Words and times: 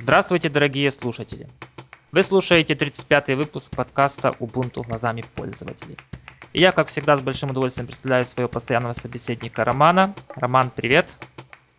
Здравствуйте, 0.00 0.48
дорогие 0.48 0.92
слушатели! 0.92 1.48
Вы 2.12 2.22
слушаете 2.22 2.74
35-й 2.74 3.34
выпуск 3.34 3.74
подкаста 3.74 4.32
Ubuntu 4.38 4.86
глазами 4.86 5.24
пользователей. 5.34 5.98
И 6.52 6.60
я, 6.60 6.70
как 6.70 6.86
всегда, 6.86 7.16
с 7.16 7.20
большим 7.20 7.50
удовольствием 7.50 7.88
представляю 7.88 8.24
своего 8.24 8.48
постоянного 8.48 8.92
собеседника 8.92 9.64
Романа. 9.64 10.14
Роман, 10.36 10.70
привет! 10.74 11.18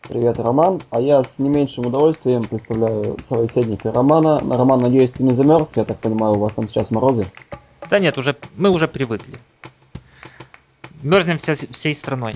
Привет, 0.02 0.38
Роман. 0.38 0.82
А 0.90 1.00
я 1.00 1.24
с 1.24 1.40
не 1.40 1.48
меньшим 1.48 1.86
удовольствием 1.86 2.44
представляю 2.44 3.18
собеседника 3.24 3.94
Романа. 3.94 4.38
Роман, 4.40 4.82
надеюсь, 4.82 5.12
ты 5.12 5.24
не 5.24 5.34
замерз? 5.34 5.78
Я 5.78 5.86
так 5.86 6.00
понимаю, 6.00 6.34
у 6.34 6.40
вас 6.40 6.56
там 6.56 6.68
сейчас 6.68 6.92
морозы? 6.92 7.26
Да 7.90 8.00
нет, 8.00 8.18
уже, 8.18 8.36
мы 8.58 8.70
уже 8.70 8.90
привыкли. 8.90 9.36
Мерзнем 11.02 11.38
вся, 11.38 11.54
всей 11.54 11.96
страной. 11.96 12.36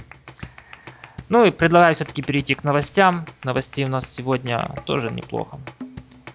Ну 1.34 1.46
и 1.46 1.50
предлагаю 1.50 1.96
все-таки 1.96 2.22
перейти 2.22 2.54
к 2.54 2.64
новостям. 2.64 3.26
Новостей 3.44 3.84
у 3.86 3.88
нас 3.88 4.08
сегодня 4.08 4.70
тоже 4.86 5.10
неплохо. 5.10 5.58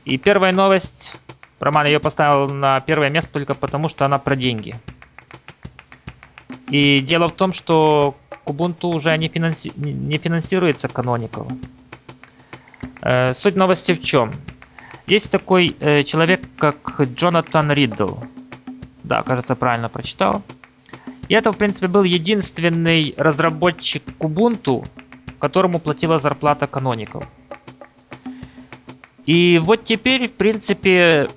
И 0.05 0.19
первая 0.19 0.52
новость. 0.52 1.15
Роман 1.61 1.87
ее 1.87 2.01
поставил 2.01 2.48
на 2.52 2.80
первое 2.80 3.09
место 3.09 3.33
только 3.33 3.55
потому, 3.55 3.88
что 3.88 4.05
она 4.07 4.19
про 4.19 4.34
деньги. 4.34 4.74
И 6.69 6.98
дело 6.98 7.29
в 7.29 7.34
том, 7.37 7.52
что 7.52 8.16
Kubuntu 8.45 8.88
уже 8.88 9.16
не, 9.16 9.29
финанси... 9.29 9.73
не 9.77 10.19
финансируется 10.19 10.88
Canonical. 10.88 11.46
Э, 13.01 13.35
суть 13.35 13.55
новости 13.55 13.95
в 13.95 14.02
чем? 14.02 14.33
Есть 15.07 15.30
такой 15.30 15.77
э, 15.79 16.02
человек, 16.02 16.41
как 16.59 17.01
Джонатан 17.01 17.71
Риддл. 17.71 18.16
Да, 19.05 19.23
кажется, 19.23 19.55
правильно 19.55 19.88
прочитал. 19.88 20.43
И 21.28 21.34
это, 21.34 21.52
в 21.52 21.56
принципе, 21.56 21.88
был 21.88 22.05
единственный 22.05 23.14
разработчик 23.16 24.02
Kubuntu, 24.18 24.87
которому 25.38 25.78
платила 25.78 26.18
зарплата 26.18 26.66
Canonical. 26.66 27.24
И 29.26 29.60
вот 29.62 29.85
теперь, 29.85 30.29
в 30.29 30.32
принципе, 30.32 31.29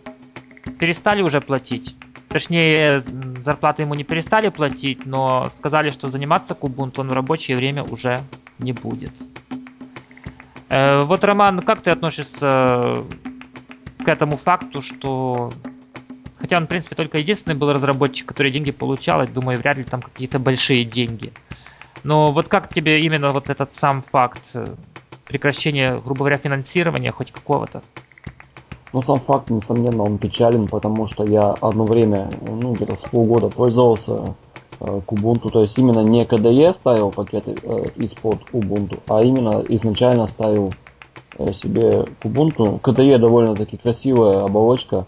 перестали 0.80 1.22
уже 1.22 1.42
платить. 1.42 1.96
Точнее, 2.30 3.04
зарплату 3.44 3.82
ему 3.82 3.96
не 3.96 4.06
перестали 4.06 4.48
платить, 4.48 5.06
но 5.06 5.50
сказали, 5.50 5.90
что 5.90 6.10
заниматься 6.10 6.54
Kubuntu 6.54 7.02
он 7.02 7.10
в 7.10 7.14
рабочее 7.14 7.58
время 7.58 7.84
уже 7.84 8.22
не 8.60 8.72
будет. 8.72 9.12
Э, 10.70 11.04
вот, 11.04 11.26
Роман, 11.26 11.62
как 11.62 11.82
ты 11.82 11.92
относишься 11.92 13.04
к 14.06 14.08
этому 14.08 14.38
факту, 14.38 14.82
что 14.82 15.52
Хотя 16.42 16.58
он, 16.58 16.66
в 16.66 16.70
принципе, 16.70 16.96
только 16.96 17.20
единственный 17.20 17.54
был 17.54 17.72
разработчик, 17.72 18.28
который 18.28 18.52
деньги 18.52 18.72
получал, 18.72 19.22
и 19.22 19.28
думаю, 19.28 19.60
вряд 19.60 19.78
ли 19.78 19.84
там 19.84 20.02
какие-то 20.02 20.40
большие 20.40 20.84
деньги. 20.84 21.32
Но 22.04 22.32
вот 22.32 22.48
как 22.48 22.68
тебе 22.68 23.02
именно 23.02 23.32
вот 23.32 23.52
этот 23.52 23.74
сам 23.74 24.02
факт 24.02 24.52
э, 24.56 24.66
прекращения, 25.28 26.02
грубо 26.04 26.22
говоря, 26.22 26.40
финансирования 26.40 27.12
хоть 27.12 27.32
какого-то? 27.32 27.84
Ну, 28.92 29.04
сам 29.04 29.20
факт, 29.20 29.52
несомненно, 29.52 30.02
он 30.04 30.18
печален, 30.18 30.68
потому 30.68 31.06
что 31.06 31.24
я 31.24 31.52
одно 31.52 31.86
время, 31.86 32.28
ну, 32.42 32.74
где-то 32.74 32.96
с 32.96 33.04
полгода 33.04 33.48
пользовался 33.48 34.36
э, 34.80 35.02
Kubuntu, 35.06 35.52
то 35.52 35.62
есть 35.62 35.78
именно 35.78 36.00
не 36.00 36.24
KDE 36.24 36.74
ставил 36.74 37.12
пакеты 37.12 37.56
э, 37.62 37.84
из-под 37.98 38.40
Ubuntu, 38.52 39.00
а 39.08 39.22
именно 39.22 39.64
изначально 39.70 40.28
ставил 40.28 40.74
э, 41.38 41.54
себе 41.54 42.08
Kubuntu. 42.24 42.82
KDE 42.82 43.20
довольно-таки 43.20 43.78
красивая 43.78 44.40
оболочка, 44.40 45.06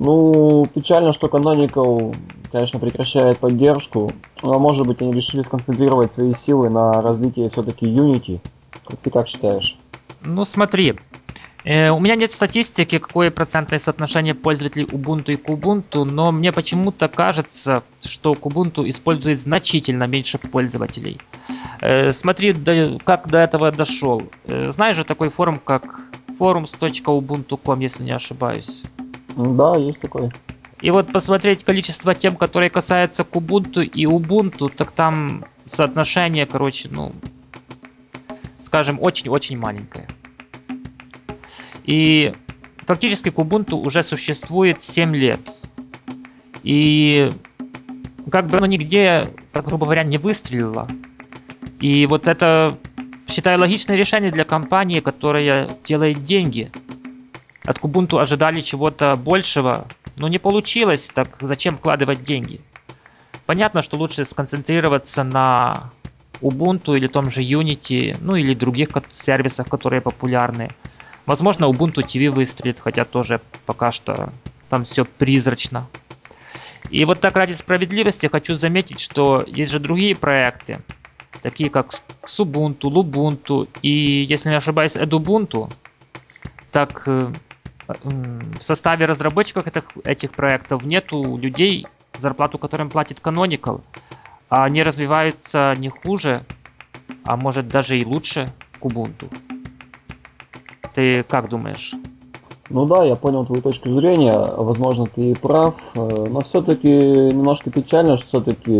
ну, 0.00 0.64
печально, 0.72 1.12
что 1.12 1.26
Canonical, 1.26 2.14
конечно, 2.52 2.78
прекращает 2.78 3.38
поддержку, 3.38 4.12
но, 4.42 4.58
может 4.60 4.86
быть, 4.86 5.02
они 5.02 5.12
решили 5.12 5.42
сконцентрировать 5.42 6.12
свои 6.12 6.34
силы 6.34 6.70
на 6.70 7.00
развитии 7.00 7.48
все-таки 7.48 7.86
Unity. 7.86 8.40
Ты 9.02 9.10
как 9.10 9.26
считаешь? 9.26 9.76
Ну, 10.22 10.44
смотри, 10.44 10.94
э, 11.64 11.90
у 11.90 11.98
меня 11.98 12.14
нет 12.14 12.32
статистики, 12.32 12.98
какое 12.98 13.32
процентное 13.32 13.80
соотношение 13.80 14.34
пользователей 14.34 14.84
Ubuntu 14.84 15.32
и 15.32 15.36
Kubuntu, 15.36 16.04
но 16.04 16.30
мне 16.30 16.52
почему-то 16.52 17.08
кажется, 17.08 17.82
что 18.00 18.34
Kubuntu 18.34 18.88
использует 18.88 19.40
значительно 19.40 20.04
меньше 20.04 20.38
пользователей. 20.38 21.18
Э, 21.80 22.12
смотри, 22.12 22.54
как 23.04 23.28
до 23.28 23.38
этого 23.38 23.72
дошел. 23.72 24.22
Э, 24.44 24.70
знаешь 24.70 24.94
же 24.94 25.02
такой 25.02 25.28
форум, 25.30 25.58
как 25.58 26.00
forums.ubuntu.com, 26.38 27.80
если 27.80 28.04
не 28.04 28.12
ошибаюсь. 28.12 28.84
Да, 29.38 29.76
есть 29.76 30.00
такой. 30.00 30.30
И 30.80 30.90
вот 30.90 31.12
посмотреть 31.12 31.64
количество 31.64 32.14
тем, 32.14 32.34
которые 32.36 32.70
касаются 32.70 33.22
Kubuntu 33.22 33.84
и 33.84 34.04
Ubuntu, 34.04 34.68
так 34.68 34.90
там 34.90 35.44
соотношение, 35.64 36.44
короче, 36.44 36.88
ну, 36.90 37.12
скажем, 38.60 38.98
очень-очень 39.00 39.56
маленькое. 39.56 40.08
И 41.84 42.32
фактически 42.78 43.28
Kubuntu 43.28 43.76
уже 43.76 44.02
существует 44.02 44.82
7 44.82 45.14
лет. 45.14 45.40
И 46.64 47.30
как 48.30 48.46
бы 48.46 48.58
оно 48.58 48.66
нигде, 48.66 49.28
грубо 49.54 49.86
говоря, 49.86 50.02
не 50.02 50.18
выстрелило. 50.18 50.88
И 51.80 52.06
вот 52.06 52.26
это, 52.26 52.76
считаю, 53.28 53.60
логичное 53.60 53.96
решение 53.96 54.32
для 54.32 54.44
компании, 54.44 54.98
которая 54.98 55.70
делает 55.84 56.24
деньги– 56.24 56.72
от 57.68 57.78
Kubuntu 57.78 58.18
ожидали 58.18 58.62
чего-то 58.62 59.14
большего, 59.14 59.86
но 60.16 60.26
не 60.28 60.38
получилось, 60.38 61.10
так 61.12 61.36
зачем 61.40 61.76
вкладывать 61.76 62.22
деньги? 62.22 62.62
Понятно, 63.44 63.82
что 63.82 63.98
лучше 63.98 64.24
сконцентрироваться 64.24 65.22
на 65.22 65.90
Ubuntu 66.40 66.96
или 66.96 67.08
том 67.08 67.28
же 67.30 67.42
Unity, 67.42 68.16
ну 68.22 68.36
или 68.36 68.54
других 68.54 68.88
сервисах, 69.12 69.68
которые 69.68 70.00
популярны. 70.00 70.70
Возможно, 71.26 71.66
Ubuntu 71.66 72.02
TV 72.02 72.30
выстрелит, 72.30 72.80
хотя 72.80 73.04
тоже 73.04 73.42
пока 73.66 73.92
что 73.92 74.32
там 74.70 74.84
все 74.84 75.04
призрачно. 75.04 75.88
И 76.88 77.04
вот 77.04 77.20
так 77.20 77.36
ради 77.36 77.52
справедливости 77.52 78.28
хочу 78.28 78.54
заметить, 78.54 78.98
что 78.98 79.44
есть 79.46 79.70
же 79.70 79.78
другие 79.78 80.16
проекты, 80.16 80.80
такие 81.42 81.68
как 81.68 81.90
Subuntu, 82.24 82.84
Lubuntu 82.84 83.68
и, 83.82 84.22
если 84.22 84.48
не 84.48 84.56
ошибаюсь, 84.56 84.96
Edubuntu. 84.96 85.70
Так 86.70 87.02
э, 87.06 87.32
в 87.88 88.62
составе 88.62 89.06
разработчиков 89.06 89.66
этих, 89.66 89.84
этих 90.04 90.32
проектов 90.32 90.84
нету 90.84 91.36
людей, 91.36 91.86
зарплату 92.18 92.58
которым 92.58 92.90
платит 92.90 93.20
Canonical, 93.20 93.80
а 94.48 94.64
они 94.64 94.82
развиваются 94.82 95.74
не 95.76 95.88
хуже, 95.88 96.42
а 97.24 97.36
может 97.36 97.68
даже 97.68 97.98
и 97.98 98.04
лучше 98.04 98.48
Kubuntu. 98.80 99.32
Ты 100.94 101.22
как 101.22 101.48
думаешь? 101.48 101.94
Ну 102.70 102.84
да, 102.84 103.04
я 103.04 103.16
понял 103.16 103.46
твою 103.46 103.62
точку 103.62 103.88
зрения, 103.90 104.36
возможно, 104.38 105.06
ты 105.06 105.34
прав, 105.34 105.74
э, 105.94 106.26
но 106.28 106.42
все-таки 106.42 106.88
немножко 106.88 107.70
печально, 107.70 108.18
что 108.18 108.26
все-таки 108.26 108.72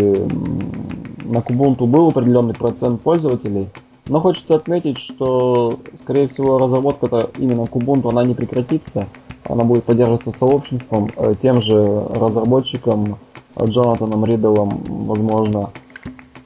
на 1.25 1.39
Kubuntu 1.39 1.87
был 1.87 2.09
определенный 2.09 2.55
процент 2.55 3.01
пользователей, 3.01 3.69
но 4.09 4.21
хочется 4.21 4.57
отметить, 4.57 4.99
что, 4.99 5.79
скорее 5.99 6.29
всего, 6.29 6.59
разработка-то 6.59 7.31
именно 7.39 7.63
Kubuntu, 7.63 8.09
она 8.11 8.25
не 8.25 8.35
прекратится. 8.35 9.07
Она 9.45 9.65
будет 9.65 9.85
поддерживаться 9.85 10.33
сообществом, 10.33 11.11
э, 11.17 11.35
тем 11.41 11.61
же 11.61 12.07
разработчиком 12.11 13.19
Джонатаном 13.63 14.25
Ридделом, 14.25 14.83
возможно. 14.87 15.71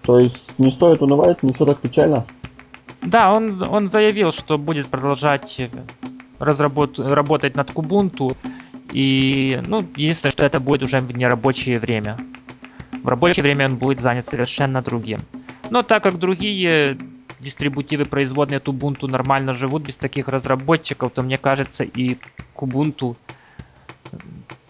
То 0.02 0.18
есть 0.18 0.58
не 0.58 0.70
стоит 0.70 1.02
унывать, 1.02 1.42
не 1.42 1.52
все 1.52 1.64
так 1.64 1.78
печально. 1.78 2.24
Да, 3.02 3.32
он, 3.32 3.62
он 3.62 3.88
заявил, 3.88 4.32
что 4.32 4.58
будет 4.58 4.88
продолжать 4.88 5.60
разработ... 6.38 6.98
работать 6.98 7.56
над 7.56 7.70
Kubuntu. 7.70 8.36
И, 8.92 9.60
ну, 9.66 9.84
единственное, 9.96 10.32
что 10.32 10.44
это 10.44 10.60
будет 10.60 10.82
уже 10.82 11.00
в 11.00 11.16
нерабочее 11.16 11.78
время. 11.78 12.18
В 13.02 13.08
рабочее 13.08 13.42
время 13.42 13.66
он 13.66 13.76
будет 13.76 14.00
занят 14.00 14.28
совершенно 14.28 14.82
другим. 14.82 15.20
Но 15.70 15.82
так 15.82 16.02
как 16.02 16.18
другие 16.18 16.98
дистрибутивы 17.42 18.04
производные 18.04 18.58
от 18.58 18.68
Ubuntu 18.68 19.08
нормально 19.08 19.52
живут 19.52 19.82
без 19.82 19.98
таких 19.98 20.28
разработчиков, 20.28 21.12
то 21.12 21.22
мне 21.22 21.36
кажется 21.36 21.84
и 21.84 22.14
к 22.54 22.62
Ubuntu 22.62 23.16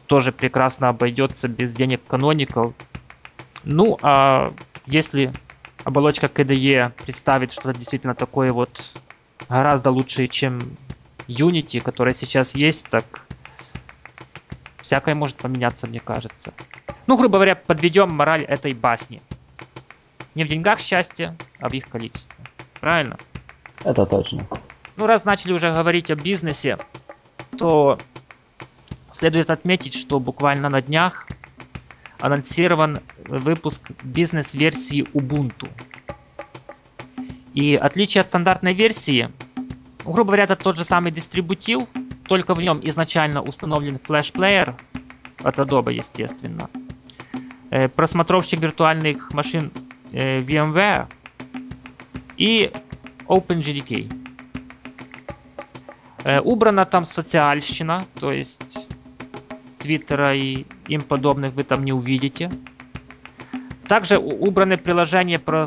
тоже 0.07 0.33
прекрасно 0.33 0.89
обойдется 0.89 1.49
без 1.49 1.75
денег 1.75 2.01
Canonical. 2.09 2.73
Ну, 3.65 3.99
а 4.03 4.53
если 4.87 5.33
оболочка 5.85 6.27
KDE 6.27 6.93
представит 7.05 7.53
что-то 7.53 7.79
действительно 7.79 8.15
такое 8.15 8.53
вот 8.53 8.97
гораздо 9.49 9.91
лучше, 9.91 10.27
чем 10.27 10.77
Unity, 11.29 11.81
которая 11.81 12.15
сейчас 12.15 12.55
есть, 12.55 12.89
так 12.89 13.05
всякое 14.81 15.15
может 15.15 15.37
поменяться, 15.37 15.87
мне 15.87 16.01
кажется. 16.01 16.53
Ну, 17.07 17.17
грубо 17.19 17.37
говоря, 17.37 17.55
подведем 17.55 18.11
мораль 18.11 18.45
этой 18.45 18.73
басни. 18.73 19.21
Не 20.35 20.45
в 20.45 20.49
деньгах 20.49 20.81
счастье, 20.81 21.37
а 21.61 21.69
в 21.69 21.75
их 21.75 21.89
количестве. 21.89 22.43
Правильно? 22.82 23.17
Это 23.84 24.05
точно. 24.06 24.44
Ну, 24.96 25.06
раз 25.06 25.25
начали 25.25 25.52
уже 25.52 25.73
говорить 25.73 26.11
о 26.11 26.17
бизнесе, 26.17 26.79
то 27.56 27.96
следует 29.12 29.50
отметить, 29.50 29.94
что 29.94 30.19
буквально 30.19 30.69
на 30.69 30.82
днях 30.82 31.29
анонсирован 32.19 32.99
выпуск 33.25 33.82
бизнес-версии 34.02 35.05
Ubuntu. 35.14 35.69
И 37.55 37.76
отличие 37.76 38.23
от 38.23 38.26
стандартной 38.26 38.75
версии 38.75 39.31
грубо 40.05 40.31
говоря, 40.31 40.44
это 40.44 40.56
тот 40.56 40.76
же 40.76 40.84
самый 40.84 41.12
дистрибутив, 41.12 41.82
только 42.26 42.55
в 42.55 42.61
нем 42.61 42.81
изначально 42.82 43.43
установлен 43.43 44.00
флеш-плеер 44.00 44.75
от 45.44 45.58
Adobe, 45.61 45.93
естественно. 45.93 46.69
Э, 47.70 47.88
просмотровщик 47.88 48.58
виртуальных 48.58 49.32
машин 49.32 49.70
э, 50.11 50.40
VMware 50.40 51.06
и 52.43 52.73
OpenGDK. 53.29 54.12
Э, 56.25 56.41
убрана 56.41 56.85
там 56.85 57.06
социальщина, 57.06 58.05
то 58.19 58.33
есть 58.33 58.89
Твиттера 59.79 60.35
и 60.35 60.65
им 60.89 61.03
подобных 61.03 61.55
вы 61.55 61.62
там 61.62 61.85
не 61.85 61.93
увидите. 61.93 62.50
Также 63.87 64.19
убраны 64.19 64.77
приложения 64.77 65.39
по, 65.39 65.67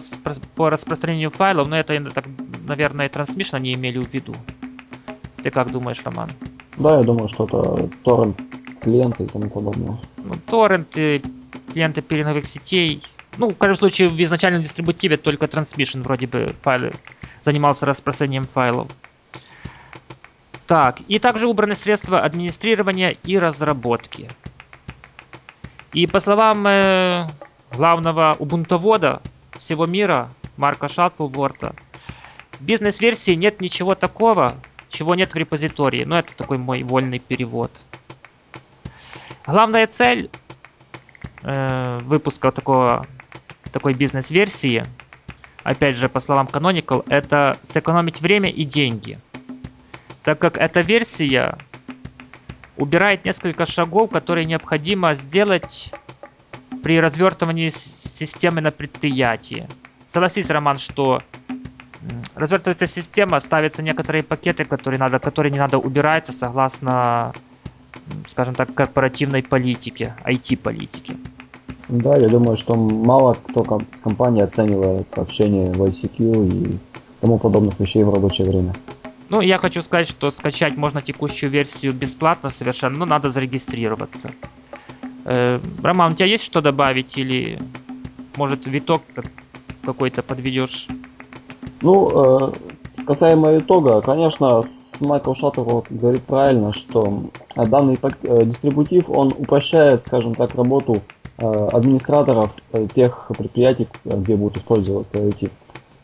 распространению 0.70 1.30
файлов, 1.30 1.70
но 1.70 1.78
это, 1.78 1.98
наверное, 2.68 3.08
Transmission 3.08 3.56
они 3.56 3.74
имели 3.74 4.00
в 4.00 4.14
виду. 4.14 4.36
Ты 5.44 5.52
как 5.52 5.72
думаешь, 5.72 6.02
Роман? 6.04 6.30
Да, 6.78 6.98
я 6.98 7.04
думаю, 7.04 7.30
что 7.30 7.46
это 7.46 7.90
торрент 8.04 8.38
клиенты 8.82 9.24
и 9.24 9.28
тому 9.28 9.50
подобное. 9.50 9.98
Ну, 10.18 10.34
торренты, 10.46 11.22
клиенты 11.72 12.02
переновых 12.02 12.46
сетей. 12.46 13.02
Ну, 13.38 13.50
в 13.50 13.58
каждом 13.58 13.78
случае, 13.78 14.10
в 14.10 14.22
изначальном 14.22 14.62
дистрибутиве 14.62 15.18
только 15.18 15.46
Transmission 15.46 16.04
вроде 16.04 16.28
бы 16.28 16.56
файлы 16.62 16.94
занимался 17.42 17.86
распространением 17.86 18.48
файлов. 18.48 18.90
Так, 20.68 21.02
и 21.08 21.20
также 21.20 21.48
убраны 21.48 21.76
средства 21.76 22.22
администрирования 22.22 23.10
и 23.10 23.38
разработки. 23.38 24.30
И 25.94 26.08
по 26.08 26.20
словам 26.20 26.66
э, 26.68 27.28
главного 27.72 28.36
убунтовода 28.40 29.22
всего 29.58 29.86
мира, 29.86 30.30
Марка 30.58 30.88
Шаттлворта, 30.88 31.76
в 32.60 32.64
бизнес-версии 32.64 33.32
нет 33.32 33.62
ничего 33.62 33.96
такого, 33.96 34.56
чего 34.90 35.14
нет 35.14 35.34
в 35.34 35.38
репозитории. 35.38 36.04
Ну, 36.04 36.16
это 36.16 36.36
такой 36.36 36.58
мой 36.58 36.84
вольный 36.84 37.20
перевод. 37.20 37.72
Главная 39.46 39.86
цель 39.86 40.32
э, 41.44 42.00
выпуска 42.02 42.52
такого, 42.52 43.06
такой 43.76 43.94
бизнес-версии, 43.94 44.84
опять 45.64 45.98
же, 45.98 46.10
по 46.10 46.20
словам 46.20 46.48
Canonical, 46.48 47.06
это 47.08 47.58
сэкономить 47.62 48.22
время 48.22 48.50
и 48.50 48.66
деньги– 48.66 49.20
так 50.26 50.40
как 50.40 50.58
эта 50.58 50.82
версия 50.82 51.56
убирает 52.78 53.26
несколько 53.26 53.68
шагов, 53.68 54.10
которые 54.10 54.46
необходимо 54.46 55.14
сделать 55.14 55.94
при 56.84 57.00
развертывании 57.00 57.70
системы 57.70 58.60
на 58.60 58.72
предприятии. 58.72 59.68
Согласись, 60.08 60.50
Роман, 60.50 60.80
что 60.80 61.22
развертывается 62.34 62.88
система, 62.88 63.40
ставятся 63.40 63.84
некоторые 63.84 64.24
пакеты, 64.24 64.66
которые, 64.66 65.00
надо, 65.00 65.20
которые 65.20 65.54
не 65.54 65.60
надо 65.60 65.78
убирать 65.78 66.28
согласно, 66.34 67.32
скажем 68.26 68.56
так, 68.56 68.74
корпоративной 68.74 69.44
политике, 69.44 70.16
IT-политике. 70.26 71.18
Да, 71.88 72.18
я 72.18 72.28
думаю, 72.30 72.58
что 72.58 72.76
мало 72.76 73.36
кто 73.36 73.80
с 73.94 74.02
компанией 74.02 74.44
оценивает 74.44 75.08
общение 75.18 75.72
в 75.72 75.84
ICQ 75.84 76.48
и 76.48 76.78
тому 77.22 77.38
подобных 77.38 77.80
вещей 77.80 78.04
в 78.04 78.14
рабочее 78.14 78.48
время. 78.48 78.74
Ну, 79.30 79.42
я 79.42 79.58
хочу 79.58 79.82
сказать, 79.82 80.08
что 80.08 80.32
скачать 80.32 80.78
можно 80.78 81.02
текущую 81.02 81.50
версию 81.50 81.94
бесплатно 81.94 82.50
совершенно, 82.50 83.00
но 83.00 83.06
надо 83.06 83.32
зарегистрироваться. 83.32 84.32
Э, 85.26 85.60
Роман, 85.82 86.12
у 86.12 86.16
тебя 86.16 86.28
есть 86.28 86.44
что 86.44 86.62
добавить 86.62 87.18
или 87.18 87.60
может 88.36 88.68
виток 88.68 89.02
какой-то 89.84 90.22
подведешь? 90.22 90.88
Ну, 91.82 92.52
э, 92.52 93.04
касаемо 93.06 93.58
итога, 93.58 94.02
конечно, 94.02 94.62
с 94.62 95.00
Майкл 95.02 95.34
Шаттлворд 95.34 95.88
говорит 95.90 96.24
правильно, 96.24 96.74
что 96.74 97.30
данный 97.56 97.98
э, 98.02 98.46
дистрибутив, 98.46 99.10
он 99.10 99.34
упрощает, 99.38 100.04
скажем 100.04 100.36
так, 100.36 100.54
работу 100.56 101.02
администраторов 101.38 102.52
э, 102.72 102.88
тех 102.96 103.30
предприятий, 103.38 103.88
где 104.04 104.36
будут 104.36 104.58
использоваться 104.58 105.18
эти, 105.18 105.50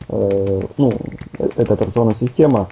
э, 0.10 0.62
ну, 0.78 0.92
э, 1.40 1.50
эта 1.56 1.74
операционная 1.74 2.16
система. 2.16 2.68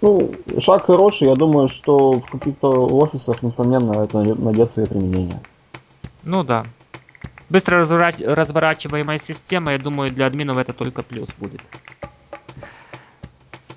Ну, 0.00 0.30
шаг 0.58 0.86
хороший, 0.86 1.28
я 1.28 1.34
думаю, 1.34 1.68
что 1.68 2.20
в 2.20 2.26
каких-то 2.30 2.68
офисах, 2.68 3.42
несомненно, 3.42 4.02
это 4.02 4.18
найдет 4.18 4.70
свое 4.70 4.86
применение. 4.86 5.40
Ну 6.22 6.44
да. 6.44 6.64
Быстро 7.48 7.78
разворачиваемая 7.80 9.18
система, 9.18 9.72
я 9.72 9.78
думаю, 9.78 10.10
для 10.10 10.26
админов 10.26 10.58
это 10.58 10.72
только 10.72 11.02
плюс 11.02 11.28
будет. 11.38 11.60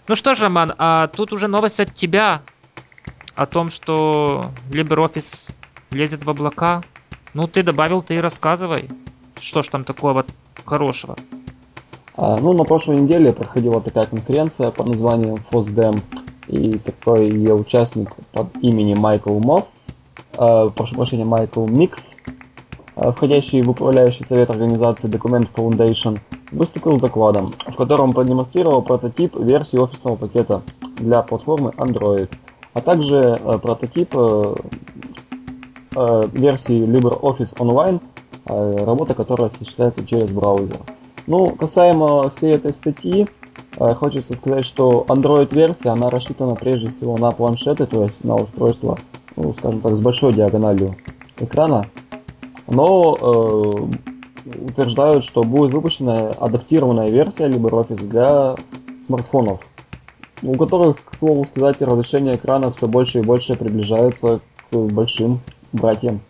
Ну 0.08 0.16
что 0.16 0.36
ж, 0.36 0.42
Роман, 0.42 0.74
а 0.78 1.08
тут 1.08 1.34
уже 1.34 1.48
новость 1.48 1.80
от 1.80 1.94
тебя 1.94 2.42
о 3.36 3.46
том, 3.46 3.70
что 3.70 4.52
LibreOffice 4.70 5.52
лезет 5.92 6.24
в 6.24 6.30
облака. 6.30 6.82
Ну, 7.38 7.48
ты 7.48 7.62
добавил, 7.62 8.02
ты 8.02 8.16
и 8.16 8.20
рассказывай. 8.20 8.90
Что 9.40 9.62
ж 9.62 9.68
там 9.68 9.84
такого 9.84 10.26
хорошего? 10.66 11.16
А, 12.16 12.40
ну, 12.40 12.54
на 12.54 12.64
прошлой 12.64 12.96
неделе 12.96 13.32
проходила 13.32 13.80
такая 13.80 14.08
конференция 14.08 14.72
под 14.72 14.88
названием 14.88 15.38
FOSDEM, 15.52 16.02
и 16.48 16.80
такой 16.80 17.30
ее 17.30 17.54
участник 17.54 18.16
под 18.32 18.48
именем 18.64 18.98
Майкл 18.98 19.38
Мосс, 19.38 19.90
э, 20.36 20.70
прошу 20.76 20.96
прощения, 20.96 21.26
Майкл 21.26 21.68
Микс, 21.68 22.16
э, 22.96 23.12
входящий 23.12 23.62
в 23.62 23.70
управляющий 23.70 24.24
совет 24.24 24.50
организации 24.50 25.08
Document 25.08 25.48
Foundation, 25.56 26.20
выступил 26.52 26.98
докладом, 26.98 27.54
в 27.68 27.76
котором 27.76 28.14
продемонстрировал 28.14 28.82
прототип 28.82 29.36
версии 29.36 29.78
офисного 29.78 30.16
пакета 30.16 30.64
для 30.96 31.22
платформы 31.22 31.70
Android, 31.78 32.32
а 32.74 32.82
также 32.82 33.38
э, 33.40 33.60
прототип 33.60 34.10
э, 34.16 34.56
версии 36.32 36.78
LibreOffice 36.78 37.56
Online, 37.58 38.02
э, 38.46 38.86
работа 38.86 39.14
которая 39.14 39.50
осуществляется 39.50 40.06
через 40.06 40.32
браузер. 40.32 40.78
Ну, 41.28 41.50
касаемо 41.50 42.30
всей 42.30 42.54
этой 42.54 42.74
статьи, 42.74 43.28
э, 43.78 43.94
хочется 43.96 44.36
сказать, 44.38 44.66
что 44.66 45.06
Android-версия, 45.10 45.90
она 45.90 46.10
рассчитана 46.10 46.56
прежде 46.56 46.90
всего 46.90 47.18
на 47.18 47.32
планшеты, 47.32 47.86
то 47.86 48.04
есть 48.04 48.24
на 48.24 48.36
устройство, 48.36 48.98
ну, 49.36 49.54
скажем 49.54 49.82
так, 49.82 49.96
с 49.96 50.00
большой 50.00 50.34
диагональю 50.34 50.96
экрана. 51.40 51.86
Но 52.68 53.18
э, 53.20 54.52
утверждают, 54.70 55.26
что 55.26 55.44
будет 55.44 55.74
выпущена 55.74 56.30
адаптированная 56.30 57.10
версия 57.10 57.48
LibreOffice 57.48 58.08
для 58.08 58.56
смартфонов, 59.02 59.68
у 60.42 60.54
которых, 60.56 61.04
к 61.04 61.16
слову 61.16 61.46
сказать, 61.46 61.82
разрешение 61.82 62.36
экрана 62.36 62.72
все 62.72 62.88
больше 62.88 63.20
и 63.20 63.24
больше 63.24 63.56
приближается 63.56 64.40
к 64.72 64.76
большим 64.76 65.42
братьям. 65.72 66.22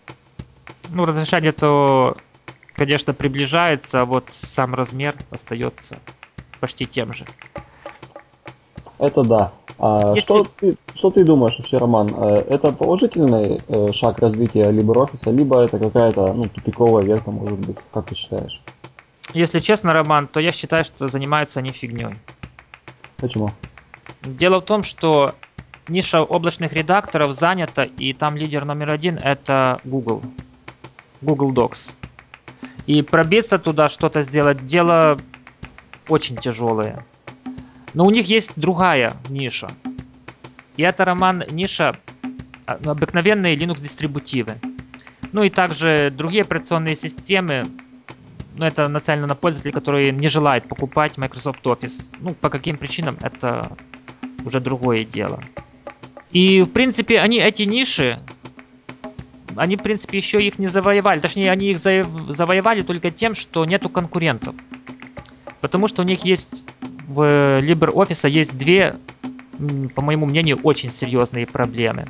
Ну, 0.90 1.06
разрешение 1.06 1.52
то 1.52 2.18
конечно, 2.78 3.14
приближается, 3.14 4.02
а 4.02 4.06
вот 4.06 4.26
сам 4.30 4.76
размер 4.76 5.18
остается 5.32 5.98
почти 6.60 6.86
тем 6.86 7.12
же. 7.12 7.26
Это 9.00 9.24
да. 9.24 9.52
А 9.80 10.14
Если... 10.16 10.22
что, 10.22 10.48
ты, 10.60 10.78
что 10.96 11.12
ты 11.12 11.24
думаешь 11.24 11.58
вообще, 11.60 11.78
Роман? 11.78 12.10
Э, 12.18 12.38
это 12.50 12.72
положительный 12.72 13.62
э, 13.68 13.92
шаг 13.92 14.18
развития 14.20 14.72
LibreOffice, 14.72 15.32
либо 15.32 15.62
это 15.62 15.78
какая-то 15.78 16.34
ну, 16.34 16.46
тупиковая 16.46 17.04
ветка, 17.04 17.30
может 17.30 17.60
быть? 17.60 17.78
Как 17.94 18.08
ты 18.08 18.16
считаешь? 18.16 18.62
Если 19.34 19.60
честно, 19.60 19.94
Роман, 19.94 20.28
то 20.28 20.40
я 20.40 20.52
считаю, 20.52 20.84
что 20.84 21.08
занимаются 21.08 21.60
они 21.60 21.72
фигней. 21.72 22.16
Почему? 23.18 23.52
Дело 24.24 24.62
в 24.62 24.66
том, 24.66 24.82
что 24.82 25.36
ниша 25.88 26.22
облачных 26.22 26.74
редакторов 26.74 27.34
занята, 27.34 27.84
и 27.84 28.14
там 28.14 28.38
лидер 28.38 28.66
номер 28.66 28.92
один 28.92 29.18
это 29.18 29.80
Google. 29.84 30.22
Google 31.22 31.54
Docs. 31.54 31.96
И 32.86 33.02
пробиться 33.02 33.60
туда, 33.60 33.90
что-то 33.90 34.22
сделать, 34.22 34.66
дело 34.66 35.20
очень 36.08 36.38
тяжелое. 36.38 37.06
Но 37.94 38.06
у 38.06 38.12
них 38.12 38.28
есть 38.28 38.54
другая 38.56 39.14
ниша. 39.30 39.70
И 40.78 40.84
это 40.84 41.04
роман 41.06 41.44
ниша 41.50 41.96
а, 42.66 42.80
обыкновенные 42.86 43.56
Linux-дистрибутивы. 43.56 44.58
Ну 45.32 45.44
и 45.44 45.50
также 45.50 46.14
другие 46.16 46.44
операционные 46.44 46.96
системы, 46.96 47.66
но 48.56 48.68
это 48.68 48.88
нацелено 48.88 49.28
на 49.28 49.36
пользователей, 49.36 49.74
которые 49.74 50.12
не 50.12 50.28
желают 50.28 50.68
покупать 50.68 51.18
Microsoft 51.18 51.66
Office. 51.66 52.14
Ну, 52.20 52.34
по 52.34 52.50
каким 52.50 52.78
причинам, 52.78 53.18
это 53.22 53.70
уже 54.46 54.60
другое 54.60 55.04
дело. 55.04 55.42
И, 56.38 56.62
в 56.62 56.68
принципе, 56.68 57.20
они 57.20 57.40
эти 57.40 57.64
ниши 57.64 58.20
они, 59.56 59.76
в 59.76 59.82
принципе, 59.82 60.18
еще 60.20 60.40
их 60.40 60.60
не 60.60 60.68
завоевали. 60.68 61.20
Точнее, 61.20 61.50
они 61.50 61.72
их 61.72 61.80
завоевали 61.80 62.84
только 62.84 63.10
тем, 63.10 63.34
что 63.34 63.66
нету 63.66 63.90
конкурентов. 63.90 64.54
Потому 65.62 65.88
что 65.88 66.04
у 66.04 66.06
них 66.06 66.26
есть 66.26 66.64
в 67.08 67.60
LibreOffice 67.60 68.30
есть 68.30 68.56
две, 68.56 68.96
по 69.96 70.04
моему 70.04 70.28
мнению, 70.28 70.60
очень 70.62 70.92
серьезные 70.92 71.48
проблемы. 71.48 72.06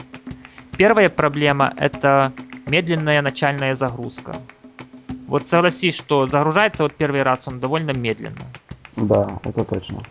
Первая 0.76 1.08
проблема 1.08 1.74
это 1.78 2.34
медленная 2.66 3.22
начальная 3.22 3.76
загрузка. 3.76 4.36
Вот 5.28 5.48
согласись, 5.48 5.96
что 5.96 6.28
загружается 6.28 6.84
вот 6.84 6.94
первый 6.94 7.22
раз 7.22 7.48
он 7.48 7.62
довольно 7.62 7.92
медленно. 7.92 8.44
Да, 8.98 9.40
это 9.46 9.64
точно. 9.64 10.04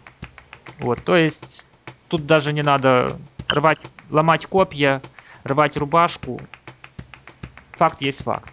Вот, 0.78 1.04
то 1.04 1.16
есть 1.16 1.66
тут 2.08 2.25
даже 2.25 2.54
не 2.54 2.62
надо 2.62 3.18
рвать, 3.49 3.81
ломать 4.11 4.47
копья, 4.47 5.03
рвать 5.45 5.76
рубашку. 5.76 6.41
Факт 7.73 8.00
есть 8.00 8.23
факт. 8.23 8.50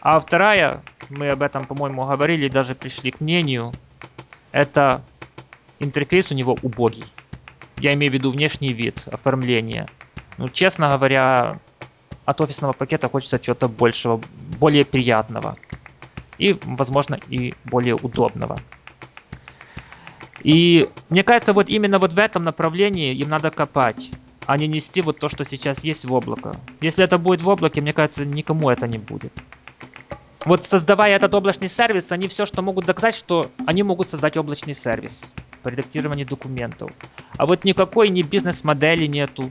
А 0.00 0.18
вторая, 0.18 0.82
мы 1.08 1.28
об 1.28 1.42
этом, 1.42 1.64
по-моему, 1.64 2.06
говорили, 2.06 2.48
даже 2.48 2.74
пришли 2.74 3.10
к 3.10 3.20
мнению, 3.20 3.72
это 4.52 5.02
интерфейс 5.78 6.30
у 6.30 6.34
него 6.34 6.56
убогий. 6.62 7.04
Я 7.76 7.94
имею 7.94 8.10
в 8.10 8.14
виду 8.14 8.30
внешний 8.30 8.72
вид, 8.72 9.08
оформление. 9.10 9.86
Ну, 10.38 10.48
честно 10.48 10.90
говоря, 10.90 11.58
от 12.24 12.40
офисного 12.40 12.72
пакета 12.72 13.08
хочется 13.08 13.38
чего-то 13.38 13.68
большего, 13.68 14.20
более 14.58 14.84
приятного. 14.84 15.56
И, 16.38 16.56
возможно, 16.62 17.18
и 17.28 17.54
более 17.64 17.94
удобного. 17.94 18.58
И 20.42 20.88
мне 21.08 21.22
кажется, 21.22 21.52
вот 21.52 21.68
именно 21.68 21.98
вот 21.98 22.12
в 22.12 22.18
этом 22.18 22.44
направлении 22.44 23.14
им 23.14 23.28
надо 23.28 23.50
копать, 23.50 24.10
а 24.46 24.56
не 24.56 24.66
нести 24.66 25.02
вот 25.02 25.18
то, 25.18 25.28
что 25.28 25.44
сейчас 25.44 25.84
есть 25.84 26.04
в 26.04 26.12
облако. 26.12 26.54
Если 26.80 27.04
это 27.04 27.18
будет 27.18 27.42
в 27.42 27.48
облаке, 27.48 27.80
мне 27.80 27.92
кажется, 27.92 28.24
никому 28.24 28.70
это 28.70 28.86
не 28.86 28.98
будет. 28.98 29.32
Вот 30.46 30.64
создавая 30.64 31.16
этот 31.16 31.34
облачный 31.34 31.68
сервис, 31.68 32.12
они 32.12 32.26
все, 32.28 32.46
что 32.46 32.62
могут 32.62 32.86
доказать, 32.86 33.14
что 33.14 33.50
они 33.66 33.82
могут 33.82 34.08
создать 34.08 34.38
облачный 34.38 34.72
сервис 34.72 35.32
по 35.62 35.68
редактированию 35.68 36.26
документов. 36.26 36.90
А 37.36 37.44
вот 37.44 37.64
никакой 37.64 38.08
ни 38.08 38.22
бизнес-модели 38.22 39.06
нету. 39.06 39.50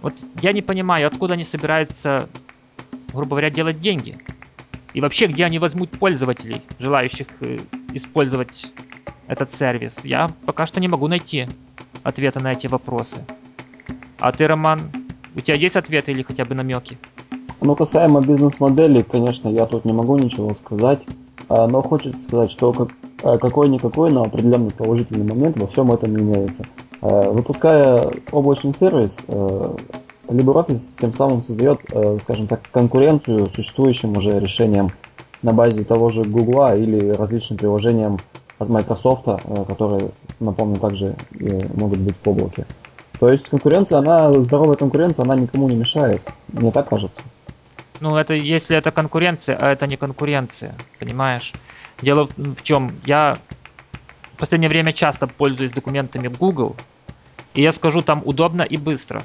Вот 0.00 0.14
я 0.40 0.52
не 0.52 0.62
понимаю, 0.62 1.06
откуда 1.06 1.34
они 1.34 1.44
собираются, 1.44 2.28
грубо 3.12 3.30
говоря, 3.30 3.50
делать 3.50 3.80
деньги. 3.80 4.18
И 4.94 5.02
вообще, 5.02 5.26
где 5.26 5.44
они 5.44 5.58
возьмут 5.58 5.90
пользователей, 5.90 6.62
желающих 6.78 7.26
э, 7.40 7.58
использовать 7.92 8.72
этот 9.28 9.52
сервис. 9.52 10.04
Я 10.04 10.30
пока 10.44 10.66
что 10.66 10.80
не 10.80 10.88
могу 10.88 11.08
найти 11.08 11.46
ответа 12.02 12.40
на 12.40 12.52
эти 12.52 12.66
вопросы. 12.66 13.20
А 14.18 14.32
ты, 14.32 14.46
Роман, 14.46 14.80
у 15.34 15.40
тебя 15.40 15.56
есть 15.56 15.76
ответы 15.76 16.12
или 16.12 16.22
хотя 16.22 16.44
бы 16.44 16.54
намеки? 16.54 16.98
Ну, 17.60 17.74
касаемо 17.74 18.20
бизнес-модели, 18.20 19.02
конечно, 19.02 19.48
я 19.48 19.66
тут 19.66 19.84
не 19.84 19.92
могу 19.92 20.16
ничего 20.16 20.54
сказать. 20.54 21.00
А, 21.48 21.66
но 21.66 21.82
хочется 21.82 22.20
сказать, 22.22 22.50
что 22.50 22.88
а, 23.22 23.38
какой-никакой, 23.38 24.10
но 24.10 24.22
определенный 24.22 24.70
положительный 24.70 25.26
момент 25.26 25.58
во 25.58 25.66
всем 25.66 25.92
этом 25.92 26.16
имеется. 26.16 26.64
А, 27.00 27.30
выпуская 27.30 28.10
облачный 28.32 28.74
сервис, 28.78 29.18
LibreOffice 30.28 30.82
тем 31.00 31.12
самым 31.12 31.44
создает, 31.44 31.80
скажем 32.22 32.48
так, 32.48 32.60
конкуренцию 32.72 33.46
существующим 33.54 34.16
уже 34.16 34.40
решениям 34.40 34.90
на 35.42 35.52
базе 35.52 35.84
того 35.84 36.08
же 36.08 36.24
Google 36.24 36.74
или 36.74 37.10
различным 37.10 37.58
приложениям 37.58 38.18
от 38.58 38.68
Microsoft, 38.68 39.24
которые, 39.66 40.10
напомню, 40.40 40.78
также 40.78 41.14
могут 41.74 41.98
быть 41.98 42.16
в 42.22 42.28
облаке. 42.28 42.66
То 43.18 43.30
есть 43.30 43.48
конкуренция, 43.48 43.98
она, 43.98 44.32
здоровая 44.34 44.76
конкуренция, 44.76 45.24
она 45.24 45.36
никому 45.36 45.68
не 45.68 45.76
мешает. 45.76 46.22
Мне 46.48 46.70
так 46.70 46.88
кажется. 46.88 47.20
Ну, 48.00 48.16
это 48.16 48.34
если 48.34 48.76
это 48.76 48.90
конкуренция, 48.90 49.56
а 49.56 49.72
это 49.72 49.86
не 49.86 49.96
конкуренция, 49.96 50.74
понимаешь? 50.98 51.52
Дело 52.02 52.28
в 52.36 52.62
чем, 52.62 52.92
я 53.06 53.38
в 54.34 54.38
последнее 54.38 54.68
время 54.68 54.92
часто 54.92 55.26
пользуюсь 55.26 55.72
документами 55.72 56.28
Google, 56.28 56.76
и 57.54 57.62
я 57.62 57.72
скажу, 57.72 58.02
там 58.02 58.20
удобно 58.24 58.60
и 58.60 58.76
быстро. 58.76 59.22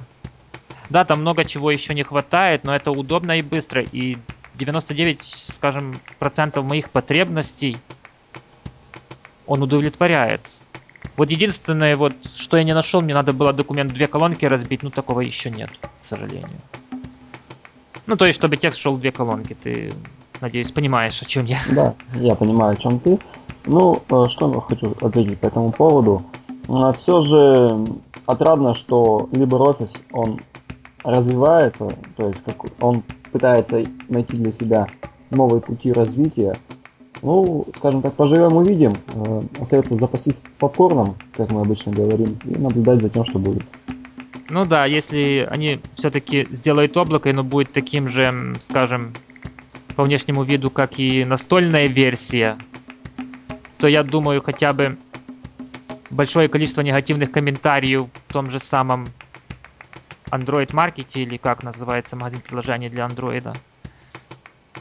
Да, 0.89 1.03
там 1.03 1.19
много 1.19 1.43
чего 1.43 1.69
еще 1.69 1.93
не 1.93 2.03
хватает, 2.03 2.63
но 2.63 2.73
это 2.73 2.91
удобно 2.91 3.37
и 3.37 3.41
быстро. 3.41 3.81
И 3.81 4.17
99, 4.55 5.19
скажем, 5.23 5.99
процентов 6.17 6.63
моих 6.65 6.89
потребностей 6.89 7.77
он 9.51 9.61
удовлетворяет. 9.61 10.61
Вот 11.17 11.29
единственное, 11.29 11.97
вот, 11.97 12.13
что 12.35 12.55
я 12.55 12.63
не 12.63 12.73
нашел, 12.73 13.01
мне 13.01 13.13
надо 13.13 13.33
было 13.33 13.51
документ 13.51 13.91
две 13.93 14.07
колонки 14.07 14.45
разбить, 14.45 14.81
ну 14.81 14.89
такого 14.89 15.19
еще 15.19 15.49
нет, 15.49 15.69
к 16.01 16.05
сожалению. 16.05 16.61
Ну, 18.07 18.15
то 18.15 18.25
есть, 18.25 18.39
чтобы 18.39 18.55
текст 18.55 18.79
шел 18.79 18.95
две 18.95 19.11
колонки. 19.11 19.57
Ты, 19.61 19.91
надеюсь, 20.39 20.71
понимаешь, 20.71 21.21
о 21.21 21.25
чем 21.25 21.43
я. 21.45 21.59
Да, 21.69 21.95
я 22.13 22.35
понимаю, 22.35 22.73
о 22.73 22.75
чем 22.77 22.99
ты. 22.99 23.19
Ну, 23.65 24.01
э, 24.09 24.25
что 24.29 24.53
я 24.53 24.61
хочу 24.61 24.95
ответить 25.01 25.39
по 25.39 25.47
этому 25.47 25.71
поводу. 25.73 26.23
А 26.69 26.93
Все 26.93 27.19
же 27.19 27.85
отрадно, 28.25 28.73
что 28.73 29.27
LibreOffice, 29.33 29.97
он 30.13 30.39
развивается, 31.03 31.89
то 32.15 32.27
есть 32.27 32.41
как 32.45 32.55
он 32.81 33.03
пытается 33.33 33.83
найти 34.07 34.37
для 34.37 34.53
себя 34.53 34.87
новые 35.29 35.59
пути 35.59 35.91
развития. 35.91 36.55
Ну, 37.21 37.67
скажем 37.77 38.01
так, 38.01 38.13
поживем 38.15 38.55
увидим. 38.55 38.93
Э, 39.13 39.41
остается 39.59 39.95
запастись 39.95 40.41
попкорном, 40.57 41.15
как 41.35 41.51
мы 41.51 41.61
обычно 41.61 41.91
говорим, 41.91 42.37
и 42.45 42.57
наблюдать 42.57 43.01
за 43.01 43.09
тем, 43.09 43.25
что 43.25 43.37
будет. 43.37 43.63
Ну 44.49 44.65
да, 44.65 44.85
если 44.85 45.47
они 45.49 45.79
все-таки 45.95 46.47
сделают 46.51 46.97
облако, 46.97 47.29
и 47.29 47.31
оно 47.31 47.43
будет 47.43 47.71
таким 47.71 48.09
же, 48.09 48.53
скажем, 48.59 49.13
по 49.95 50.03
внешнему 50.03 50.43
виду, 50.43 50.69
как 50.69 50.99
и 50.99 51.23
настольная 51.23 51.87
версия, 51.87 52.57
то 53.77 53.87
я 53.87 54.03
думаю, 54.03 54.41
хотя 54.41 54.73
бы 54.73 54.97
большое 56.09 56.49
количество 56.49 56.81
негативных 56.81 57.31
комментариев 57.31 58.07
в 58.27 58.33
том 58.33 58.49
же 58.49 58.59
самом 58.59 59.07
Android 60.31 60.71
Market 60.71 61.07
или 61.15 61.37
как 61.37 61.63
называется 61.63 62.15
магазин 62.15 62.41
приложений 62.41 62.89
для 62.89 63.05
Android. 63.05 63.55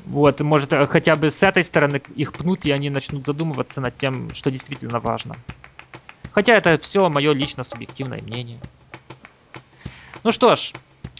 Вот, 0.06 0.40
может, 0.40 0.72
хотя 0.88 1.16
бы 1.16 1.30
с 1.30 1.42
этой 1.42 1.62
стороны 1.62 2.00
их 2.14 2.32
пнут, 2.32 2.64
и 2.66 2.70
они 2.70 2.90
начнут 2.90 3.26
задумываться 3.26 3.80
над 3.80 3.96
тем, 3.98 4.32
что 4.32 4.50
действительно 4.50 5.00
важно. 5.00 5.36
Хотя 6.32 6.56
это 6.56 6.78
все 6.78 7.08
мое 7.08 7.32
лично 7.32 7.64
субъективное 7.64 8.22
мнение. 8.22 8.60
Ну 10.22 10.32
что 10.32 10.56
ж, 10.56 10.72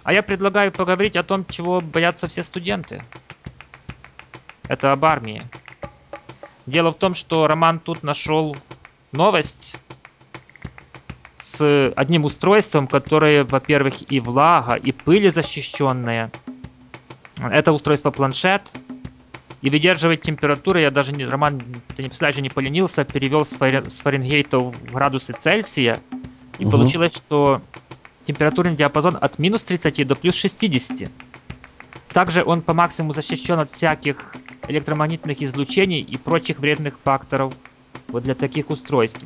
а 0.03 0.13
я 0.13 0.23
предлагаю 0.23 0.73
поговорить 0.73 1.17
о 1.17 1.23
том, 1.23 1.45
чего 1.49 1.81
боятся 1.81 2.29
все 2.29 2.45
студенты. 2.45 3.03
Это 4.69 4.93
об 4.93 5.05
армии. 5.05 5.43
Дело 6.67 6.93
в 6.93 6.99
том, 6.99 7.15
что 7.15 7.47
Роман 7.47 7.81
тут 7.81 8.03
нашел 8.03 8.57
новость 9.13 9.77
с 11.39 11.93
одним 11.97 12.25
устройством, 12.25 12.87
которое, 12.87 13.45
во-первых, 13.45 14.11
и 14.11 14.21
влага, 14.21 14.75
и 14.75 14.93
пыли 14.93 15.29
защищенное. 15.29 16.31
Это 17.43 17.73
устройство 17.73 18.11
планшет. 18.11 18.71
И 19.63 19.69
выдерживать 19.69 20.23
температуру, 20.23 20.79
я 20.79 20.91
даже 20.91 21.13
не, 21.13 21.27
Роман, 21.27 21.61
ты 21.95 22.03
не 22.03 22.09
представляешь, 22.09 22.39
не 22.39 22.49
поленился, 22.49 23.05
перевел 23.05 23.45
с, 23.45 23.57
Фаренгейта 23.57 24.59
в 24.59 24.93
градусы 24.93 25.35
Цельсия. 25.39 25.99
И 26.59 26.65
угу. 26.65 26.73
получилось, 26.73 27.17
что 27.17 27.61
температурный 28.25 28.75
диапазон 28.75 29.19
от 29.21 29.39
минус 29.39 29.65
30 29.65 30.07
до 30.07 30.15
плюс 30.15 30.35
60. 30.35 31.11
Также 32.13 32.43
он 32.43 32.63
по 32.63 32.73
максимуму 32.75 33.13
защищен 33.13 33.59
от 33.59 33.71
всяких 33.71 34.35
электромагнитных 34.67 35.43
излучений 35.43 36.01
и 36.01 36.17
прочих 36.17 36.59
вредных 36.59 36.99
факторов 37.05 37.53
вот 38.09 38.23
для 38.23 38.35
таких 38.35 38.71
устройств. 38.71 39.21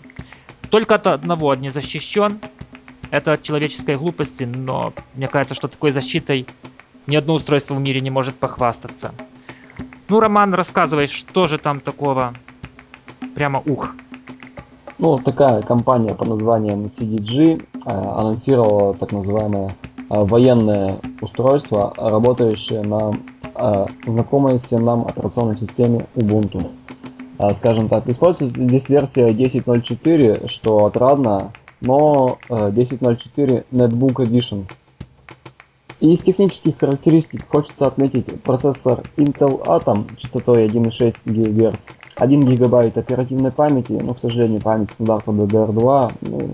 Только 0.71 0.97
от 0.97 1.07
одного 1.07 1.55
не 1.55 1.71
защищен. 1.71 2.41
Это 3.11 3.35
от 3.35 3.43
человеческой 3.43 3.97
глупости, 3.97 4.45
но 4.45 4.93
мне 5.15 5.29
кажется, 5.29 5.55
что 5.55 5.69
такой 5.69 5.93
защитой 5.93 6.47
ни 7.07 7.17
одно 7.17 7.35
устройство 7.35 7.75
в 7.75 7.81
мире 7.81 8.01
не 8.01 8.11
может 8.11 8.35
похвастаться. 8.35 9.13
Ну, 10.09 10.21
Роман, 10.21 10.55
рассказывай, 10.55 11.07
что 11.07 11.49
же 11.49 11.59
там 11.59 11.81
такого? 11.81 12.35
Прямо 13.35 13.63
ух. 13.67 13.95
Ну, 14.99 15.19
такая 15.19 15.63
компания 15.63 16.15
по 16.15 16.25
названием 16.25 16.85
CDG 16.87 17.61
э, 17.61 17.91
анонсировала 17.91 18.95
так 18.95 19.13
называемое 19.13 19.69
э, 19.69 19.73
военное 20.09 21.01
устройство, 21.21 21.93
работающее 21.97 22.83
на 22.83 23.11
э, 23.55 23.87
знакомой 24.07 24.59
всем 24.61 24.85
нам 24.85 25.07
операционной 25.07 25.57
системе 25.57 26.07
Ubuntu. 26.15 26.71
Скажем 27.55 27.89
так, 27.89 28.07
используется 28.09 28.63
здесь 28.63 28.89
версия 28.89 29.29
10.04, 29.31 30.49
что 30.49 30.87
отрадно, 30.87 31.51
но 31.81 32.39
10.04 32.49 33.65
Netbook 33.73 34.25
Edition. 34.25 34.67
Из 36.05 36.21
технических 36.21 36.77
характеристик 36.79 37.49
хочется 37.49 37.87
отметить 37.87 38.27
процессор 38.43 39.03
Intel 39.17 39.65
Atom 39.65 40.15
частотой 40.19 40.67
1,6 40.67 41.15
ГГц 41.25 41.87
1 42.17 42.41
гигабайт 42.41 42.99
оперативной 42.99 43.51
памяти, 43.51 43.93
но, 43.93 44.13
к 44.13 44.19
сожалению, 44.19 44.61
память 44.61 44.91
стандарта 44.91 45.31
DDR2 45.31 46.13
ну, 46.21 46.51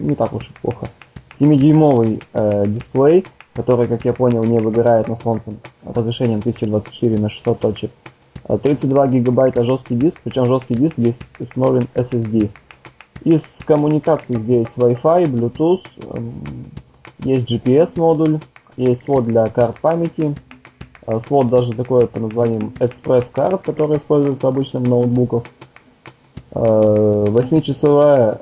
не 0.00 0.14
так 0.14 0.34
уж 0.34 0.50
и 0.50 0.52
плохо. 0.60 0.88
7-дюймовый 1.32 2.22
э, 2.34 2.66
дисплей, 2.66 3.24
который, 3.54 3.88
как 3.88 4.04
я 4.04 4.12
понял, 4.12 4.44
не 4.44 4.58
выгорает 4.58 5.08
на 5.08 5.16
солнце 5.16 5.54
разрешением 5.82 6.40
1024 6.40 7.16
на 7.16 7.30
600 7.30 7.58
точек. 7.58 7.90
32 8.46 9.06
э, 9.06 9.10
гигабайта 9.12 9.64
жесткий 9.64 9.94
диск, 9.94 10.20
причем 10.22 10.44
жесткий 10.44 10.74
диск 10.74 10.98
здесь 10.98 11.18
установлен 11.38 11.88
SSD. 11.94 12.50
Из 13.24 13.62
коммуникаций 13.64 14.38
здесь 14.38 14.74
Wi-Fi, 14.76 15.24
Bluetooth, 15.24 15.86
эм, 16.14 16.44
есть 17.20 17.50
GPS 17.50 17.98
модуль, 17.98 18.40
есть 18.80 19.04
свод 19.04 19.24
для 19.24 19.46
карт 19.46 19.80
памяти, 19.80 20.34
а 21.06 21.20
слот 21.20 21.48
даже 21.48 21.72
такой 21.72 22.06
под 22.06 22.22
названием 22.22 22.72
Express 22.78 23.32
Card, 23.34 23.62
который 23.64 23.98
используется 23.98 24.48
обычно 24.48 24.80
в 24.80 24.88
ноутбуках. 24.88 25.44
8-часовая 26.52 28.40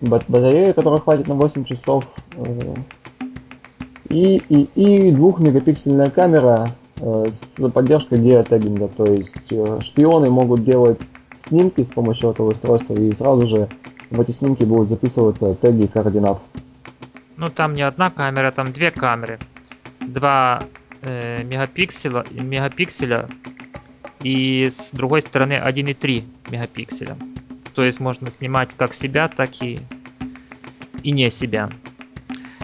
батарея, 0.00 0.72
которая 0.72 1.00
хватит 1.00 1.28
на 1.28 1.34
8 1.34 1.64
часов. 1.64 2.04
Э, 2.36 2.74
и, 4.08 4.42
и, 4.48 4.68
и 4.74 5.10
двухмегапиксельная 5.12 6.10
камера 6.10 6.70
э, 7.00 7.26
с 7.30 7.68
поддержкой 7.70 8.18
геотегинга. 8.18 8.88
То 8.88 9.04
есть 9.04 9.36
шпионы 9.80 10.30
могут 10.30 10.64
делать 10.64 11.00
снимки 11.38 11.82
с 11.84 11.90
помощью 11.90 12.30
этого 12.30 12.50
устройства 12.50 12.94
и 12.94 13.12
сразу 13.14 13.46
же 13.46 13.68
в 14.10 14.20
эти 14.20 14.32
снимки 14.32 14.64
будут 14.64 14.88
записываться 14.88 15.54
теги 15.54 15.86
координат. 15.86 16.40
Ну 17.36 17.48
там 17.48 17.74
не 17.74 17.82
одна 17.82 18.10
камера, 18.10 18.50
там 18.50 18.72
две 18.72 18.90
камеры. 18.90 19.38
Два 20.00 20.62
э, 21.02 21.42
мегапикселя, 21.44 22.24
мегапикселя 22.30 23.28
и 24.22 24.68
с 24.68 24.90
другой 24.92 25.22
стороны 25.22 25.54
1,3 25.54 26.24
мегапикселя. 26.50 27.16
То 27.74 27.84
есть 27.84 28.00
можно 28.00 28.30
снимать 28.30 28.70
как 28.76 28.94
себя, 28.94 29.28
так 29.28 29.50
и, 29.62 29.78
и 31.02 31.12
не 31.12 31.30
себя. 31.30 31.70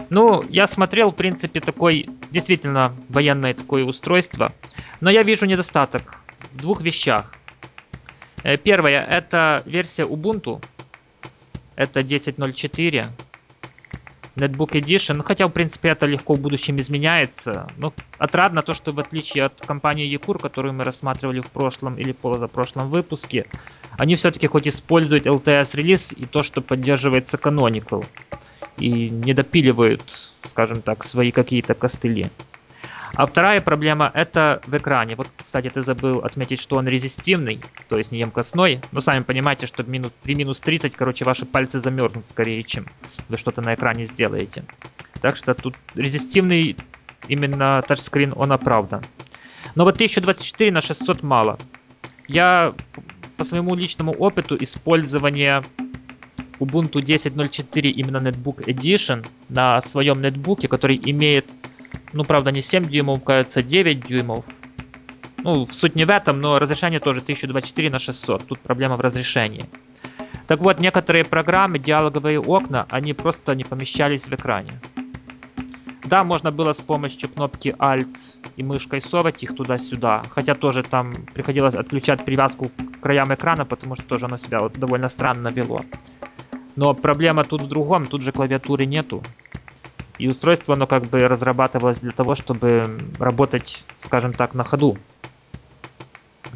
Ну, 0.09 0.43
я 0.49 0.67
смотрел, 0.67 1.11
в 1.11 1.15
принципе, 1.15 1.59
такой, 1.59 2.07
действительно, 2.31 2.93
военное 3.09 3.53
такое 3.53 3.83
устройство. 3.83 4.53
Но 5.01 5.09
я 5.09 5.23
вижу 5.23 5.45
недостаток 5.45 6.21
в 6.53 6.57
двух 6.57 6.81
вещах. 6.81 7.33
Э, 8.43 8.57
первое, 8.57 9.03
это 9.03 9.61
версия 9.65 10.03
Ubuntu. 10.03 10.63
Это 11.75 12.01
10.04. 12.01 13.07
Netbook 14.37 14.71
Edition. 14.71 15.15
Ну, 15.15 15.23
хотя, 15.23 15.47
в 15.47 15.51
принципе, 15.51 15.89
это 15.89 16.05
легко 16.05 16.35
в 16.35 16.39
будущем 16.39 16.79
изменяется. 16.79 17.67
Но 17.77 17.93
отрадно 18.17 18.61
то, 18.61 18.73
что 18.73 18.91
в 18.91 18.99
отличие 18.99 19.45
от 19.45 19.61
компании 19.61 20.05
Якур, 20.05 20.39
которую 20.39 20.73
мы 20.73 20.83
рассматривали 20.83 21.39
в 21.39 21.47
прошлом 21.47 21.97
или 21.97 22.11
позапрошлом 22.11 22.89
выпуске, 22.89 23.45
они 23.97 24.15
все-таки 24.15 24.47
хоть 24.47 24.67
используют 24.67 25.25
LTS-релиз 25.25 26.13
и 26.13 26.25
то, 26.25 26.43
что 26.43 26.61
поддерживается 26.61 27.37
Canonical. 27.37 28.05
И 28.77 29.09
не 29.09 29.33
допиливают, 29.33 30.03
скажем 30.43 30.81
так, 30.81 31.03
свои 31.03 31.31
какие-то 31.31 31.73
костыли. 31.73 32.29
А 33.17 33.25
вторая 33.25 33.61
проблема 33.61 34.11
это 34.13 34.61
в 34.67 34.77
экране. 34.77 35.15
Вот, 35.15 35.27
кстати, 35.35 35.69
ты 35.69 35.81
забыл 35.81 36.19
отметить, 36.19 36.61
что 36.61 36.75
он 36.75 36.87
резистивный, 36.87 37.59
то 37.89 37.97
есть 37.97 38.11
не 38.11 38.19
емкостной. 38.19 38.79
Но 38.91 39.01
сами 39.01 39.23
понимаете, 39.23 39.65
что 39.65 39.83
при 39.83 40.35
минус 40.35 40.61
30, 40.61 40.95
короче, 40.95 41.25
ваши 41.25 41.47
пальцы 41.47 41.79
замерзнут 41.79 42.27
скорее, 42.27 42.61
чем 42.61 42.85
вы 43.27 43.37
что-то 43.37 43.63
на 43.63 43.73
экране 43.73 44.05
сделаете. 44.05 44.65
Так 45.19 45.35
что 45.35 45.55
тут 45.55 45.73
резистивный 45.95 46.77
именно 47.27 47.81
тачскрин, 47.87 48.33
он 48.35 48.51
оправдан. 48.51 49.01
Но 49.73 49.83
вот 49.83 49.95
1024 49.95 50.71
на 50.71 50.81
600 50.81 51.23
мало. 51.23 51.57
Я 52.27 52.75
по 53.35 53.43
своему 53.43 53.73
личному 53.73 54.11
опыту 54.11 54.55
использования 54.61 55.63
Ubuntu 56.59 57.01
10.04 57.01 57.89
именно 57.89 58.17
Netbook 58.17 58.65
Edition 58.65 59.25
на 59.49 59.81
своем 59.81 60.21
нетбуке, 60.21 60.67
который 60.67 61.01
имеет 61.03 61.45
ну, 62.17 62.23
правда, 62.23 62.51
не 62.51 62.61
7 62.61 62.85
дюймов, 62.85 63.23
кажется, 63.23 63.61
9 63.61 64.07
дюймов. 64.07 64.43
Ну, 65.43 65.67
суть 65.67 65.95
не 65.95 66.03
в 66.03 66.09
этом, 66.09 66.41
но 66.41 66.57
разрешение 66.57 66.99
тоже 66.99 67.19
1024 67.19 67.91
на 67.91 67.99
600. 67.99 68.47
Тут 68.47 68.59
проблема 68.59 68.97
в 68.97 69.01
разрешении. 69.01 69.63
Так 70.47 70.61
вот, 70.61 70.79
некоторые 70.79 71.25
программы, 71.25 71.77
диалоговые 71.77 72.39
окна, 72.39 72.87
они 72.89 73.13
просто 73.13 73.53
не 73.53 73.63
помещались 73.63 74.27
в 74.27 74.33
экране. 74.33 74.71
Да, 76.05 76.23
можно 76.23 76.51
было 76.51 76.71
с 76.71 76.79
помощью 76.79 77.29
кнопки 77.29 77.75
Alt 77.77 78.17
и 78.55 78.63
мышкой 78.63 78.99
совать 78.99 79.43
их 79.43 79.55
туда-сюда. 79.55 80.23
Хотя 80.31 80.55
тоже 80.55 80.81
там 80.81 81.13
приходилось 81.35 81.75
отключать 81.75 82.25
привязку 82.25 82.69
к 82.69 82.99
краям 82.99 83.31
экрана, 83.31 83.65
потому 83.65 83.95
что 83.95 84.05
тоже 84.05 84.25
оно 84.25 84.37
себя 84.37 84.59
вот 84.59 84.73
довольно 84.73 85.09
странно 85.09 85.49
вело. 85.49 85.81
Но 86.75 86.95
проблема 86.95 87.43
тут 87.43 87.61
в 87.61 87.67
другом, 87.67 88.07
тут 88.07 88.23
же 88.23 88.31
клавиатуры 88.31 88.87
нету. 88.87 89.21
И 90.17 90.27
устройство, 90.27 90.75
оно 90.75 90.87
как 90.87 91.03
бы 91.03 91.19
разрабатывалось 91.27 91.99
для 91.99 92.11
того, 92.11 92.35
чтобы 92.35 92.97
работать, 93.19 93.83
скажем 94.01 94.33
так, 94.33 94.53
на 94.53 94.63
ходу. 94.63 94.97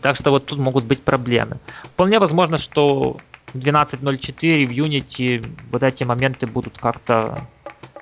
Так 0.01 0.15
что 0.15 0.31
вот 0.31 0.47
тут 0.47 0.57
могут 0.59 0.85
быть 0.85 1.03
проблемы. 1.03 1.57
Вполне 1.83 2.19
возможно, 2.19 2.57
что 2.57 3.17
в 3.53 3.57
12.04 3.57 4.65
в 4.65 4.71
Unity 4.71 5.45
вот 5.71 5.83
эти 5.83 6.03
моменты 6.03 6.47
будут 6.47 6.79
как-то 6.79 7.47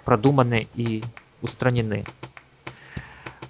продуманы 0.06 0.68
и 0.76 1.04
устранены. 1.42 2.06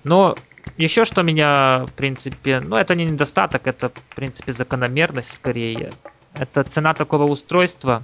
Но 0.04 0.36
еще 0.78 1.06
что 1.06 1.22
меня, 1.22 1.86
в 1.86 1.92
принципе, 1.92 2.60
ну 2.60 2.76
это 2.76 2.96
не 2.96 3.06
недостаток, 3.06 3.68
это, 3.68 3.90
в 3.90 4.16
принципе, 4.16 4.54
закономерность 4.54 5.34
скорее. 5.34 5.92
Это 6.34 6.64
цена 6.64 6.94
такого 6.94 7.24
устройства 7.24 8.04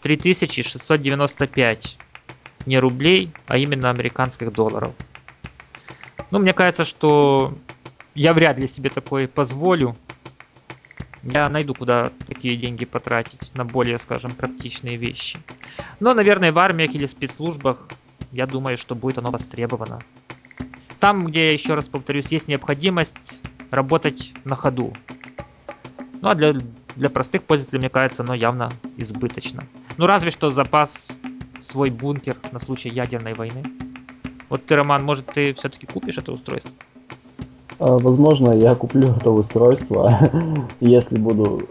3695 0.00 1.98
не 2.66 2.78
рублей, 2.78 3.32
а 3.46 3.58
именно 3.58 3.90
американских 3.90 4.52
долларов. 4.52 4.94
Ну, 6.30 6.38
мне 6.38 6.52
кажется, 6.52 6.84
что 6.84 7.54
я 8.14 8.32
вряд 8.32 8.58
ли 8.58 8.66
себе 8.66 8.90
такое 8.90 9.28
позволю. 9.28 9.96
Я 11.22 11.48
найду, 11.48 11.74
куда 11.74 12.10
такие 12.26 12.56
деньги 12.56 12.84
потратить 12.84 13.54
на 13.54 13.64
более, 13.64 13.98
скажем, 13.98 14.32
практичные 14.32 14.96
вещи. 14.96 15.38
Но, 16.00 16.14
наверное, 16.14 16.52
в 16.52 16.58
армиях 16.58 16.94
или 16.94 17.06
спецслужбах, 17.06 17.78
я 18.32 18.46
думаю, 18.46 18.76
что 18.76 18.94
будет 18.94 19.18
оно 19.18 19.30
востребовано. 19.30 20.00
Там, 20.98 21.26
где, 21.26 21.52
еще 21.52 21.74
раз 21.74 21.88
повторюсь, 21.88 22.32
есть 22.32 22.48
необходимость 22.48 23.40
работать 23.70 24.32
на 24.44 24.56
ходу. 24.56 24.92
Ну, 26.20 26.28
а 26.28 26.34
для, 26.34 26.54
для 26.96 27.10
простых 27.10 27.42
пользователей, 27.42 27.80
мне 27.80 27.88
кажется, 27.88 28.22
оно 28.22 28.34
явно 28.34 28.70
избыточно. 28.96 29.64
Ну, 29.96 30.06
разве 30.06 30.30
что 30.30 30.50
запас 30.50 31.16
свой 31.62 31.90
бункер 31.90 32.36
на 32.52 32.58
случай 32.58 32.88
ядерной 32.88 33.34
войны. 33.34 33.62
Вот 34.48 34.66
ты, 34.66 34.76
Роман, 34.76 35.04
может, 35.04 35.26
ты 35.26 35.54
все-таки 35.54 35.86
купишь 35.86 36.18
это 36.18 36.32
устройство? 36.32 36.72
А, 37.78 37.98
возможно, 37.98 38.52
я 38.52 38.74
куплю 38.74 39.14
это 39.16 39.30
устройство, 39.30 40.12
если 40.80 41.18
буду 41.18 41.68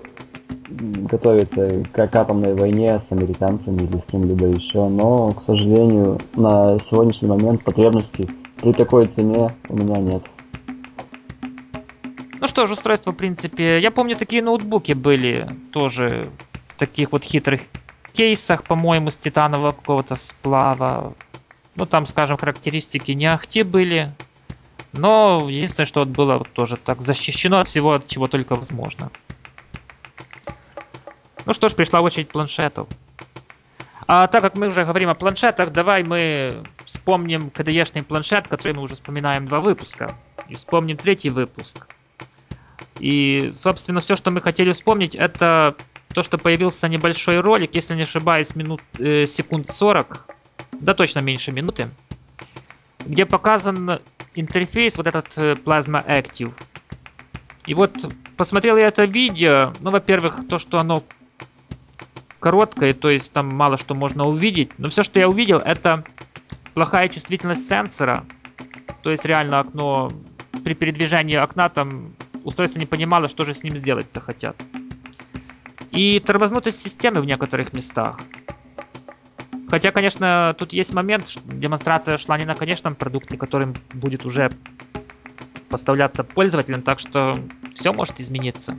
готовиться 0.70 1.84
к 1.92 2.16
атомной 2.16 2.56
войне 2.56 2.98
с 2.98 3.12
американцами 3.12 3.84
или 3.84 4.00
с 4.00 4.06
кем-либо 4.06 4.48
еще, 4.48 4.88
но, 4.88 5.34
к 5.34 5.42
сожалению, 5.42 6.18
на 6.36 6.80
сегодняшний 6.80 7.28
момент 7.28 7.64
потребностей 7.64 8.30
при 8.62 8.72
такой 8.74 9.06
цене 9.06 9.54
у 9.70 9.76
меня 9.76 9.98
нет. 9.98 10.24
Ну 12.40 12.48
что 12.48 12.66
ж, 12.66 12.72
устройство, 12.72 13.12
в 13.12 13.16
принципе, 13.16 13.80
я 13.80 13.92
помню, 13.92 14.16
такие 14.16 14.42
ноутбуки 14.42 14.94
были 14.94 15.48
тоже 15.72 16.30
в 16.68 16.80
таких 16.80 17.12
вот 17.12 17.24
хитрых 17.24 17.62
кейсах, 18.14 18.64
по-моему, 18.64 19.12
с 19.12 19.18
титанового 19.18 19.72
какого-то 19.72 20.16
сплава. 20.16 21.14
Ну, 21.76 21.86
там, 21.86 22.06
скажем, 22.06 22.38
характеристики 22.38 23.12
не 23.12 23.26
ахти 23.26 23.64
были. 23.64 24.14
Но 24.94 25.48
единственное, 25.50 25.86
что 25.86 26.02
вот 26.02 26.10
было 26.10 26.44
тоже 26.44 26.76
так 26.76 27.02
защищено 27.02 27.60
от 27.60 27.68
всего, 27.68 27.94
от 27.94 28.08
чего 28.08 28.28
только 28.28 28.56
возможно. 28.56 29.10
Ну 31.46 31.54
что 31.54 31.70
ж, 31.70 31.76
пришла 31.76 32.02
очередь 32.02 32.30
планшетов. 32.30 32.88
А 34.08 34.28
так 34.28 34.42
как 34.42 34.58
мы 34.58 34.68
уже 34.68 34.84
говорим 34.84 35.10
о 35.10 35.16
планшетах, 35.16 35.72
давай 35.72 36.04
мы 36.04 36.64
вспомним 36.86 37.48
KDE-шный 37.48 38.04
планшет, 38.04 38.48
который 38.48 38.74
мы 38.74 38.82
уже 38.82 38.96
вспоминаем 38.96 39.48
два 39.48 39.62
выпуска. 39.62 40.16
И 40.50 40.56
вспомним 40.56 40.98
третий 40.98 41.30
выпуск. 41.30 41.88
И, 43.00 43.54
собственно, 43.56 44.02
все, 44.02 44.16
что 44.16 44.30
мы 44.30 44.42
хотели 44.42 44.72
вспомнить, 44.74 45.16
это 45.16 45.76
то, 46.14 46.24
что 46.24 46.38
появился 46.38 46.88
небольшой 46.88 47.40
ролик, 47.40 47.76
если 47.76 47.96
не 47.96 48.04
ошибаюсь, 48.04 48.56
минут, 48.56 48.82
э, 49.00 49.26
секунд 49.26 49.70
40, 49.70 50.26
да 50.80 50.94
точно 50.94 51.20
меньше 51.20 51.52
минуты, 51.52 51.90
где 53.06 53.26
показан 53.26 54.00
интерфейс, 54.36 54.98
вот 54.98 55.08
этот 55.08 55.38
э, 55.38 55.54
Plasma 55.54 56.06
Active. 56.06 56.52
И 57.66 57.74
вот 57.74 57.92
посмотрел 58.38 58.78
я 58.78 58.88
это 58.88 59.06
видео, 59.06 59.74
ну, 59.80 59.92
во-первых, 59.92 60.48
то, 60.48 60.60
что 60.60 60.80
оно 60.80 61.04
короткое, 62.40 62.94
то 62.94 63.10
есть 63.10 63.32
там 63.34 63.50
мало 63.50 63.78
что 63.78 63.94
можно 63.94 64.28
увидеть, 64.28 64.72
но 64.80 64.90
все, 64.90 65.04
что 65.04 65.20
я 65.20 65.30
увидел, 65.30 65.60
это 65.60 66.04
плохая 66.74 67.08
чувствительность 67.08 67.68
сенсора, 67.68 68.26
то 69.04 69.12
есть 69.12 69.26
реально 69.26 69.60
окно, 69.60 70.12
при 70.64 70.74
передвижении 70.74 71.36
окна 71.36 71.70
там 71.70 72.16
устройство 72.44 72.80
не 72.80 72.88
понимало, 72.88 73.28
что 73.30 73.46
же 73.46 73.54
с 73.54 73.64
ним 73.64 73.78
сделать-то 73.78 74.20
хотят 74.20 74.56
и 75.92 76.20
тормознутость 76.20 76.80
системы 76.80 77.22
в 77.22 77.26
некоторых 77.26 77.74
местах. 77.74 78.20
Хотя, 79.70 79.92
конечно, 79.92 80.56
тут 80.58 80.74
есть 80.74 80.94
момент, 80.94 81.38
демонстрация 81.46 82.18
шла 82.18 82.38
не 82.38 82.46
на 82.46 82.56
конечном 82.56 82.96
продукте, 82.96 83.38
которым 83.38 83.74
будет 83.94 84.26
уже 84.26 84.52
поставляться 85.70 86.24
пользователям, 86.24 86.82
так 86.82 87.00
что 87.00 87.38
все 87.74 87.94
может 87.94 88.20
измениться. 88.20 88.76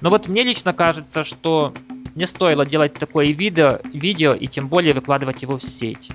Но 0.00 0.10
вот 0.10 0.28
мне 0.28 0.44
лично 0.44 0.72
кажется, 0.72 1.24
что 1.24 1.74
не 2.14 2.26
стоило 2.26 2.64
делать 2.64 2.94
такое 2.94 3.32
видео, 3.32 3.80
видео 3.92 4.34
и 4.34 4.46
тем 4.46 4.68
более 4.68 4.94
выкладывать 4.94 5.42
его 5.42 5.58
в 5.58 5.62
сеть. 5.62 6.10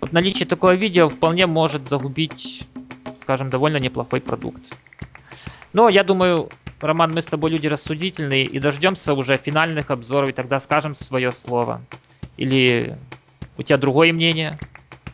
Вот 0.00 0.12
наличие 0.12 0.46
такого 0.46 0.74
видео 0.74 1.08
вполне 1.08 1.46
может 1.46 1.88
загубить, 1.88 2.66
скажем, 3.18 3.50
довольно 3.50 3.78
неплохой 3.78 4.20
продукт. 4.20 4.76
Но 5.72 5.88
я 5.88 6.04
думаю, 6.04 6.48
Роман, 6.82 7.12
мы 7.14 7.22
с 7.22 7.26
тобой 7.26 7.50
люди 7.50 7.66
рассудительные 7.68 8.44
и 8.44 8.58
дождемся 8.58 9.14
уже 9.14 9.36
финальных 9.36 9.90
обзоров, 9.90 10.30
и 10.30 10.32
тогда 10.32 10.58
скажем 10.58 10.94
свое 10.94 11.30
слово. 11.32 11.80
Или 12.36 12.96
у 13.56 13.62
тебя 13.62 13.78
другое 13.78 14.12
мнение? 14.12 14.58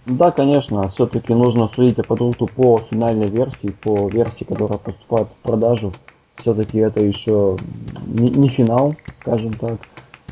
Да, 0.06 0.30
конечно, 0.30 0.88
все-таки 0.88 1.34
нужно 1.34 1.68
судить 1.68 1.98
о 1.98 2.02
продукту 2.02 2.46
по 2.46 2.78
финальной 2.78 3.28
версии, 3.28 3.68
по 3.68 4.08
версии, 4.08 4.44
которая 4.44 4.78
поступает 4.78 5.32
в 5.32 5.36
продажу. 5.36 5.92
Все-таки 6.36 6.78
это 6.78 7.00
еще 7.00 7.58
не, 8.06 8.30
не 8.30 8.48
финал, 8.48 8.96
скажем 9.14 9.52
так. 9.54 9.78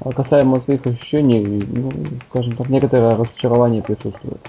А 0.01 0.13
касаемо 0.13 0.61
своих 0.61 0.87
ощущений, 0.87 1.45
ну, 1.67 1.93
скажем 2.31 2.57
так, 2.57 2.69
некоторое 2.69 3.17
разочарование 3.17 3.83
присутствует. 3.83 4.41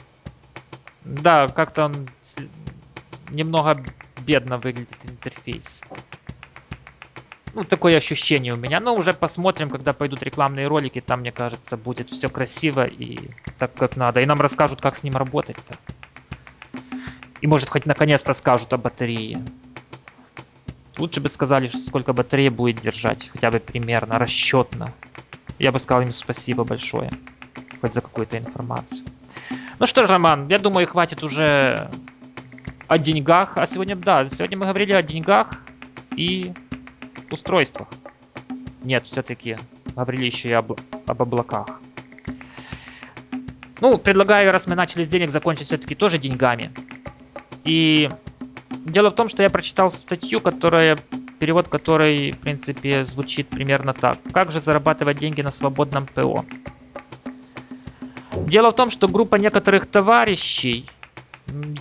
Да, 1.03 1.47
как-то 1.47 1.85
он 1.85 2.07
немного 3.31 3.77
бедно 4.25 4.57
выглядит 4.57 4.97
интерфейс. 5.05 5.83
Ну, 7.57 7.63
такое 7.63 7.97
ощущение 7.97 8.53
у 8.53 8.55
меня. 8.55 8.79
Но 8.79 8.93
уже 8.93 9.13
посмотрим, 9.13 9.71
когда 9.71 9.91
пойдут 9.91 10.21
рекламные 10.21 10.67
ролики. 10.67 11.01
Там, 11.01 11.21
мне 11.21 11.31
кажется, 11.31 11.75
будет 11.75 12.11
все 12.11 12.29
красиво 12.29 12.85
и 12.85 13.31
так, 13.57 13.73
как 13.73 13.97
надо. 13.97 14.21
И 14.21 14.27
нам 14.27 14.39
расскажут, 14.39 14.79
как 14.79 14.95
с 14.95 15.01
ним 15.01 15.15
работать-то. 15.15 15.75
И 17.41 17.47
может 17.47 17.69
хоть 17.69 17.87
наконец-то 17.87 18.33
скажут 18.33 18.73
о 18.73 18.77
батарее. 18.77 19.43
Лучше 20.99 21.19
бы 21.19 21.29
сказали, 21.29 21.65
сколько 21.65 22.13
батарея 22.13 22.51
будет 22.51 22.79
держать. 22.79 23.31
Хотя 23.33 23.49
бы 23.49 23.59
примерно, 23.59 24.19
расчетно. 24.19 24.93
Я 25.57 25.71
бы 25.71 25.79
сказал 25.79 26.03
им 26.03 26.11
спасибо 26.11 26.63
большое. 26.63 27.09
Хоть 27.81 27.95
за 27.95 28.01
какую-то 28.01 28.37
информацию. 28.37 29.03
Ну 29.79 29.87
что 29.87 30.05
ж, 30.05 30.11
Роман, 30.11 30.47
я 30.47 30.59
думаю, 30.59 30.85
хватит 30.85 31.23
уже 31.23 31.89
о 32.87 32.99
деньгах. 32.99 33.57
А 33.57 33.65
сегодня, 33.65 33.95
да, 33.95 34.29
сегодня 34.29 34.59
мы 34.59 34.67
говорили 34.67 34.91
о 34.91 35.01
деньгах 35.01 35.59
и 36.15 36.53
устройствах. 37.33 37.87
Нет, 38.83 39.05
все-таки 39.05 39.57
говорили 39.95 40.25
еще 40.25 40.49
и 40.49 40.53
об, 40.53 40.73
об 41.05 41.21
облаках. 41.21 41.81
Ну, 43.79 43.97
предлагаю, 43.97 44.51
раз 44.51 44.67
мы 44.67 44.75
начали 44.75 45.03
с 45.03 45.07
денег, 45.07 45.29
закончить 45.29 45.67
все-таки 45.67 45.95
тоже 45.95 46.17
деньгами. 46.17 46.71
И 47.63 48.09
дело 48.85 49.11
в 49.11 49.15
том, 49.15 49.29
что 49.29 49.43
я 49.43 49.49
прочитал 49.49 49.89
статью, 49.89 50.39
которая 50.39 50.97
перевод 51.37 51.69
которой, 51.69 52.31
в 52.31 52.39
принципе, 52.39 53.05
звучит 53.05 53.47
примерно 53.47 53.93
так. 53.93 54.17
Как 54.33 54.51
же 54.51 54.59
зарабатывать 54.59 55.17
деньги 55.17 55.41
на 55.41 55.51
свободном 55.51 56.07
ПО? 56.07 56.45
Дело 58.35 58.71
в 58.71 58.75
том, 58.75 58.89
что 58.89 59.07
группа 59.07 59.35
некоторых 59.35 59.85
товарищей, 59.85 60.85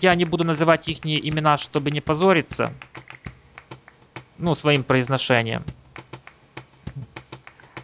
я 0.01 0.15
не 0.15 0.25
буду 0.25 0.45
называть 0.45 0.89
их 0.89 1.05
имена, 1.05 1.59
чтобы 1.59 1.91
не 1.91 2.01
позориться, 2.01 2.73
ну, 4.39 4.55
своим 4.55 4.83
произношением. 4.85 5.65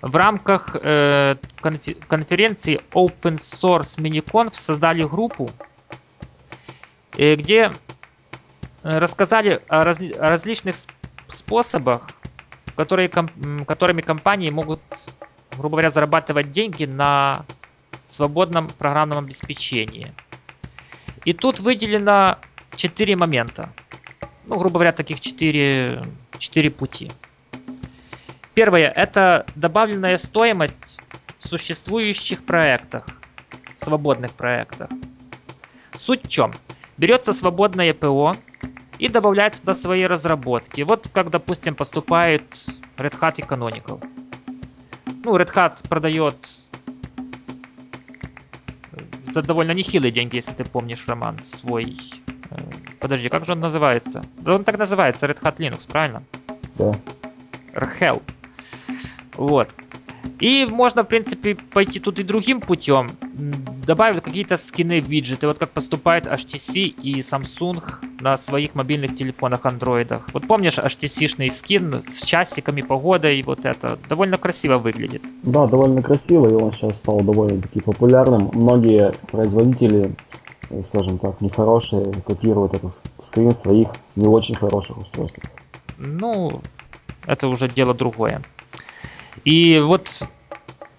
В 0.03 0.17
рамках 0.17 0.77
э, 0.83 1.37
конференции 1.61 2.81
Open 2.93 3.39
Source 3.39 3.99
MiniConf 3.99 4.55
создали 4.55 5.05
группу, 5.05 5.49
э, 7.17 7.37
где 7.37 7.71
э, 8.83 8.99
рассказали 8.99 9.61
о, 9.69 9.85
раз, 9.85 10.01
о 10.01 10.29
различных 10.29 10.75
способах, 11.29 12.09
которые, 12.75 13.09
ком, 13.09 13.29
которыми 13.65 14.01
компании 14.01 14.51
могут, 14.51 14.81
грубо 15.53 15.77
говоря, 15.77 15.91
зарабатывать 15.91 16.51
деньги 16.51 16.85
на 16.85 17.47
свободном 18.09 18.67
программном 18.69 19.25
обеспечении. 19.25 20.13
И 21.25 21.33
тут 21.33 21.61
выделено 21.61 22.39
четыре 22.75 23.15
момента. 23.15 23.73
Ну, 24.47 24.59
грубо 24.59 24.75
говоря, 24.75 24.93
таких 24.93 25.21
четыре 25.21 26.03
четыре 26.43 26.71
пути. 26.71 27.11
Первое– 28.55 28.91
это 28.97 29.47
добавленная 29.55 30.19
стоимость 30.19 31.01
в 31.39 31.49
существующих 31.49 32.45
проектах, 32.45 33.07
свободных 33.77 34.33
проектах. 34.33 34.91
Суть 35.97 36.27
в 36.27 36.29
чем? 36.29 36.53
Берется 36.99 37.33
свободное 37.33 37.95
ПО 37.95 38.35
и 38.99 39.09
добавляется 39.09 39.61
туда 39.61 39.75
свои 39.75 40.05
разработки. 40.05 40.83
Вот 40.83 41.09
как, 41.13 41.31
допустим, 41.31 41.75
поступает 41.75 42.43
Red 42.97 43.19
Hat 43.19 43.35
и 43.39 43.43
Canonical. 43.43 44.05
Ну, 45.25 45.37
Red 45.37 45.55
Hat 45.55 45.89
продает 45.89 46.37
за 49.31 49.43
довольно 49.43 49.73
нехилые 49.73 50.11
деньги, 50.11 50.37
если 50.37 50.53
ты 50.53 50.65
помнишь, 50.65 51.05
Роман, 51.07 51.43
свой 51.45 51.97
Подожди, 53.01 53.29
как 53.29 53.45
же 53.45 53.53
он 53.53 53.61
называется? 53.61 54.23
Да 54.39 54.55
он 54.55 54.65
так 54.65 54.79
называется, 54.79 55.27
Red 55.27 55.41
Hat 55.43 55.57
Linux, 55.57 55.89
правильно? 55.89 56.23
Да. 56.77 56.93
RHEL. 57.75 58.23
Вот. 59.35 59.69
И 60.39 60.67
можно, 60.67 61.03
в 61.03 61.07
принципе, 61.07 61.55
пойти 61.55 62.01
тут 62.01 62.19
и 62.19 62.23
другим 62.23 62.61
путем. 62.61 63.11
Добавить 63.87 64.23
какие-то 64.23 64.57
скины, 64.57 65.01
виджеты, 65.01 65.47
вот 65.49 65.59
как 65.59 65.71
поступает 65.71 66.27
HTC 66.27 66.81
и 67.03 67.21
Samsung 67.21 67.83
на 68.21 68.39
своих 68.39 68.75
мобильных 68.75 69.17
телефонах 69.17 69.67
андроидах. 69.67 70.29
Вот 70.33 70.47
помнишь 70.47 70.79
HTC-шный 70.79 71.51
скин 71.51 72.03
с 72.09 72.23
часиками, 72.23 72.83
погодой, 72.83 73.43
вот 73.43 73.65
это 73.65 73.99
довольно 74.09 74.37
красиво 74.37 74.79
выглядит. 74.79 75.23
Да, 75.43 75.67
довольно 75.67 76.03
красиво, 76.03 76.49
и 76.49 76.53
он 76.53 76.73
сейчас 76.73 76.99
стал 76.99 77.21
довольно-таки 77.21 77.81
популярным. 77.81 78.51
Многие 78.53 79.13
производители 79.31 80.15
скажем 80.83 81.19
так, 81.19 81.41
нехорошие, 81.41 82.05
копируют 82.27 82.75
этот 82.75 83.03
скрин 83.23 83.55
своих 83.55 83.89
не 84.17 84.27
очень 84.27 84.55
хороших 84.55 84.99
устройств. 84.99 85.39
Ну, 85.99 86.61
это 87.27 87.49
уже 87.49 87.69
дело 87.69 87.95
другое. 87.95 88.43
И 89.45 89.81
вот 89.85 90.27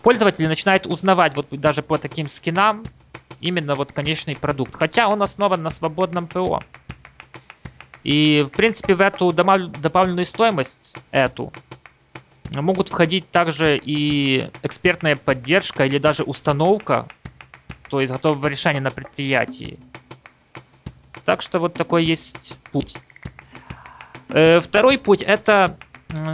пользователи 0.02 0.48
начинают 0.48 0.86
узнавать 0.86 1.36
вот 1.36 1.50
даже 1.50 1.82
по 1.82 1.98
таким 1.98 2.28
скинам 2.28 2.88
именно 3.40 3.76
вот 3.76 3.92
конечный 3.92 4.36
продукт. 4.36 4.76
Хотя 4.76 5.08
он 5.08 5.22
основан 5.22 5.64
на 5.64 5.70
свободном 5.70 6.28
ПО. 6.28 6.64
И, 8.04 8.46
в 8.46 8.56
принципе, 8.56 8.96
в 8.96 9.02
эту 9.02 9.32
добавленную 9.32 10.26
стоимость, 10.26 10.98
эту, 11.12 11.52
могут 12.52 12.90
входить 12.90 13.32
также 13.32 13.78
и 13.78 14.50
экспертная 14.62 15.16
поддержка 15.16 15.86
или 15.86 15.98
даже 15.98 16.24
установка 16.24 17.06
то 17.94 18.02
есть 18.02 18.12
готового 18.12 18.48
решения 18.48 18.80
на 18.80 18.90
предприятии. 18.90 19.78
Так 21.26 21.44
что 21.44 21.60
вот 21.60 21.76
такой 21.76 22.04
есть 22.04 22.58
путь. 22.72 22.98
Э, 24.30 24.62
второй 24.62 24.98
путь 24.98 25.22
это 25.22 25.78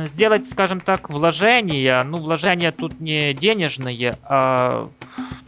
сделать, 0.05 0.47
скажем 0.47 0.79
так, 0.79 1.09
вложения. 1.09 2.01
Ну, 2.03 2.19
вложения 2.19 2.71
тут 2.71 3.01
не 3.01 3.33
денежные, 3.33 4.15
а 4.23 4.89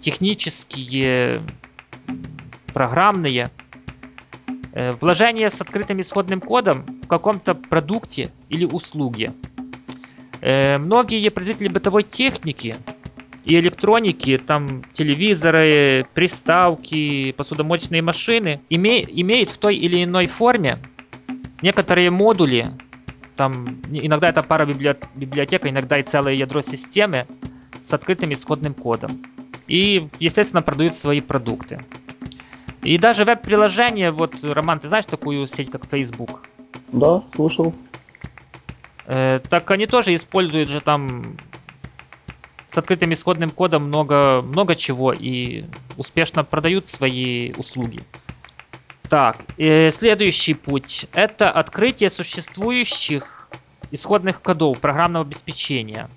технические, 0.02 1.42
программные. 2.74 3.50
Э, 4.74 4.92
вложения 5.00 5.50
с 5.50 5.62
открытым 5.62 6.02
исходным 6.02 6.42
кодом 6.42 6.84
в 7.04 7.08
каком-то 7.08 7.56
продукте 7.56 8.32
или 8.50 8.66
услуге. 8.66 9.32
Э, 10.42 10.78
многие 10.78 11.30
производители 11.30 11.70
бытовой 11.70 12.04
техники 12.04 12.76
и 13.44 13.58
электроники, 13.58 14.38
там 14.38 14.84
телевизоры, 14.94 16.06
приставки, 16.14 17.32
посудомоечные 17.32 18.02
машины, 18.02 18.62
име, 18.70 19.04
имеют 19.04 19.50
в 19.50 19.58
той 19.58 19.76
или 19.76 20.04
иной 20.04 20.28
форме 20.28 20.80
некоторые 21.62 22.10
модули, 22.12 22.68
там 23.36 23.66
иногда 23.90 24.30
это 24.30 24.44
пара 24.44 24.66
библиотека, 24.66 25.70
иногда 25.70 25.98
и 25.98 26.04
целое 26.04 26.34
ядро 26.34 26.62
системы 26.62 27.26
с 27.80 27.94
открытым 27.94 28.34
исходным 28.34 28.74
кодом. 28.74 29.24
И, 29.68 30.08
естественно, 30.20 30.62
продают 30.62 30.96
свои 30.96 31.22
продукты. 31.22 31.80
И 32.84 32.98
даже 32.98 33.26
веб-приложение, 33.26 34.12
вот, 34.12 34.44
Роман, 34.44 34.80
ты 34.80 34.88
знаешь 34.88 35.06
такую 35.06 35.48
сеть, 35.48 35.72
как 35.72 35.86
Facebook? 35.86 36.44
Да, 36.92 37.24
слышал. 37.34 37.74
Э, 39.06 39.40
так 39.50 39.70
они 39.72 39.86
тоже 39.86 40.14
используют 40.16 40.70
же 40.70 40.82
там 40.82 41.38
с 42.72 42.78
открытым 42.78 43.12
исходным 43.12 43.50
кодом 43.50 43.84
много, 43.84 44.42
много 44.42 44.76
чего 44.76 45.12
и 45.12 45.66
успешно 45.98 46.46
продают 46.46 46.88
свои 46.88 47.52
услуги. 47.54 48.02
Так, 49.10 49.44
э, 49.58 49.92
следующий 49.92 50.54
путь– 50.54 51.06
это 51.14 51.52
открытие 51.52 52.10
существующих 52.10 53.50
исходных 53.92 54.42
кодов 54.42 54.80
программного 54.80 55.26
обеспечения. 55.26 56.10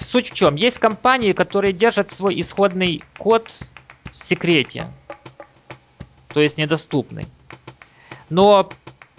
Суть 0.00 0.30
в 0.30 0.34
чем? 0.34 0.54
Есть 0.54 0.78
компании, 0.78 1.32
которые 1.32 1.74
держат 1.74 2.10
свой 2.10 2.40
исходный 2.40 3.02
код 3.18 3.50
в 4.10 4.16
секрете, 4.16 4.86
то 6.28 6.40
есть 6.40 6.56
недоступный. 6.56 7.26
Но 8.30 8.70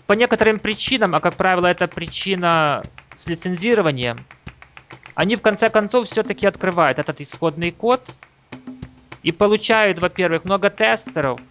по 0.08 0.14
некоторым 0.14 0.58
причинам, 0.58 1.14
а 1.14 1.20
как 1.20 1.36
правило 1.36 1.68
это 1.68 1.88
причина 1.88 2.84
с 3.14 3.28
лицензированием, 3.28 4.18
они 5.20 5.36
в 5.36 5.42
конце 5.42 5.70
концов 5.70 6.08
все-таки 6.08 6.48
открывают 6.48 6.98
этот 6.98 7.20
исходный 7.20 7.72
код 7.72 8.02
и 9.22 9.34
получают, 9.34 10.00
во-первых, 10.00 10.46
много 10.46 10.70
тестеров 10.70 11.42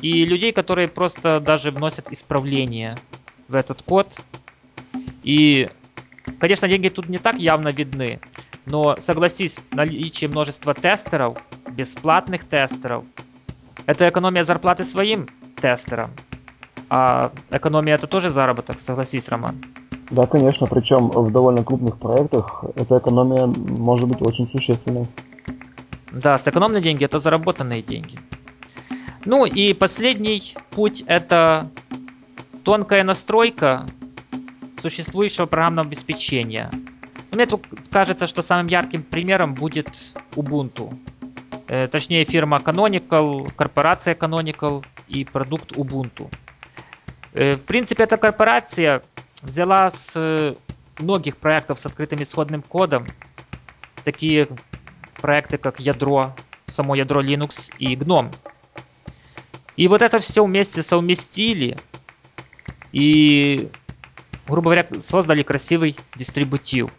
и 0.00 0.24
людей, 0.24 0.50
которые 0.50 0.88
просто 0.88 1.40
даже 1.40 1.70
вносят 1.70 2.10
исправления 2.10 2.96
в 3.48 3.54
этот 3.54 3.82
код. 3.82 4.18
И, 5.24 5.68
конечно, 6.40 6.68
деньги 6.68 6.88
тут 6.88 7.10
не 7.10 7.18
так 7.18 7.36
явно 7.36 7.68
видны, 7.68 8.18
Но 8.64 8.96
согласись, 8.98 9.60
наличие 9.72 10.30
множества 10.30 10.72
тестеров, 10.72 11.36
бесплатных 11.68 12.48
тестеров, 12.48 13.04
это 13.84 14.08
экономия 14.08 14.44
зарплаты 14.44 14.86
своим 14.86 15.28
тестерам. 15.60 16.12
А 16.88 17.30
экономия 17.50 17.96
это 17.96 18.06
тоже 18.06 18.30
заработок, 18.30 18.80
согласись, 18.80 19.28
Роман. 19.28 19.62
Да, 20.14 20.26
конечно, 20.26 20.68
причем 20.68 21.08
в 21.08 21.32
довольно 21.32 21.64
крупных 21.64 21.98
проектах 21.98 22.62
эта 22.76 22.98
экономия 22.98 23.46
может 23.46 24.08
быть 24.08 24.22
очень 24.22 24.48
существенной. 24.48 25.06
Да, 26.12 26.38
сэкономленные 26.38 26.82
деньги 26.82 27.04
это 27.04 27.18
заработанные 27.18 27.82
деньги. 27.82 28.16
Ну 29.24 29.44
и 29.44 29.72
последний 29.72 30.54
путь 30.70 31.02
это 31.08 31.68
тонкая 32.62 33.02
настройка 33.02 33.86
существующего 34.80 35.46
программного 35.46 35.88
обеспечения. 35.88 36.70
Мне 37.32 37.46
тут 37.46 37.66
кажется, 37.90 38.28
что 38.28 38.42
самым 38.42 38.68
ярким 38.68 39.02
примером 39.02 39.54
будет 39.54 39.88
Ubuntu. 40.36 40.94
Э, 41.66 41.88
точнее, 41.88 42.24
фирма 42.24 42.58
Canonical, 42.64 43.50
корпорация 43.56 44.14
Canonical 44.14 44.84
и 45.08 45.24
продукт 45.24 45.72
Ubuntu. 45.72 46.30
Э, 47.32 47.56
в 47.56 47.62
принципе, 47.62 48.04
эта 48.04 48.16
корпорация 48.16 49.02
взяла 49.44 49.90
с 49.90 50.12
э, 50.16 50.54
многих 50.98 51.36
проектов 51.36 51.78
с 51.78 51.86
открытым 51.86 52.22
исходным 52.22 52.62
кодом, 52.62 53.06
такие 54.02 54.48
проекты, 55.20 55.58
как 55.58 55.80
ядро, 55.80 56.34
само 56.66 56.94
ядро 56.94 57.22
Linux 57.22 57.72
и 57.78 57.94
GNOME. 57.94 58.34
И 59.76 59.88
вот 59.88 60.02
это 60.02 60.20
все 60.20 60.44
вместе 60.44 60.82
совместили 60.82 61.76
и, 62.92 63.68
грубо 64.46 64.70
говоря, 64.70 64.86
создали 65.00 65.42
красивый 65.42 65.96
дистрибутив, 66.16 66.90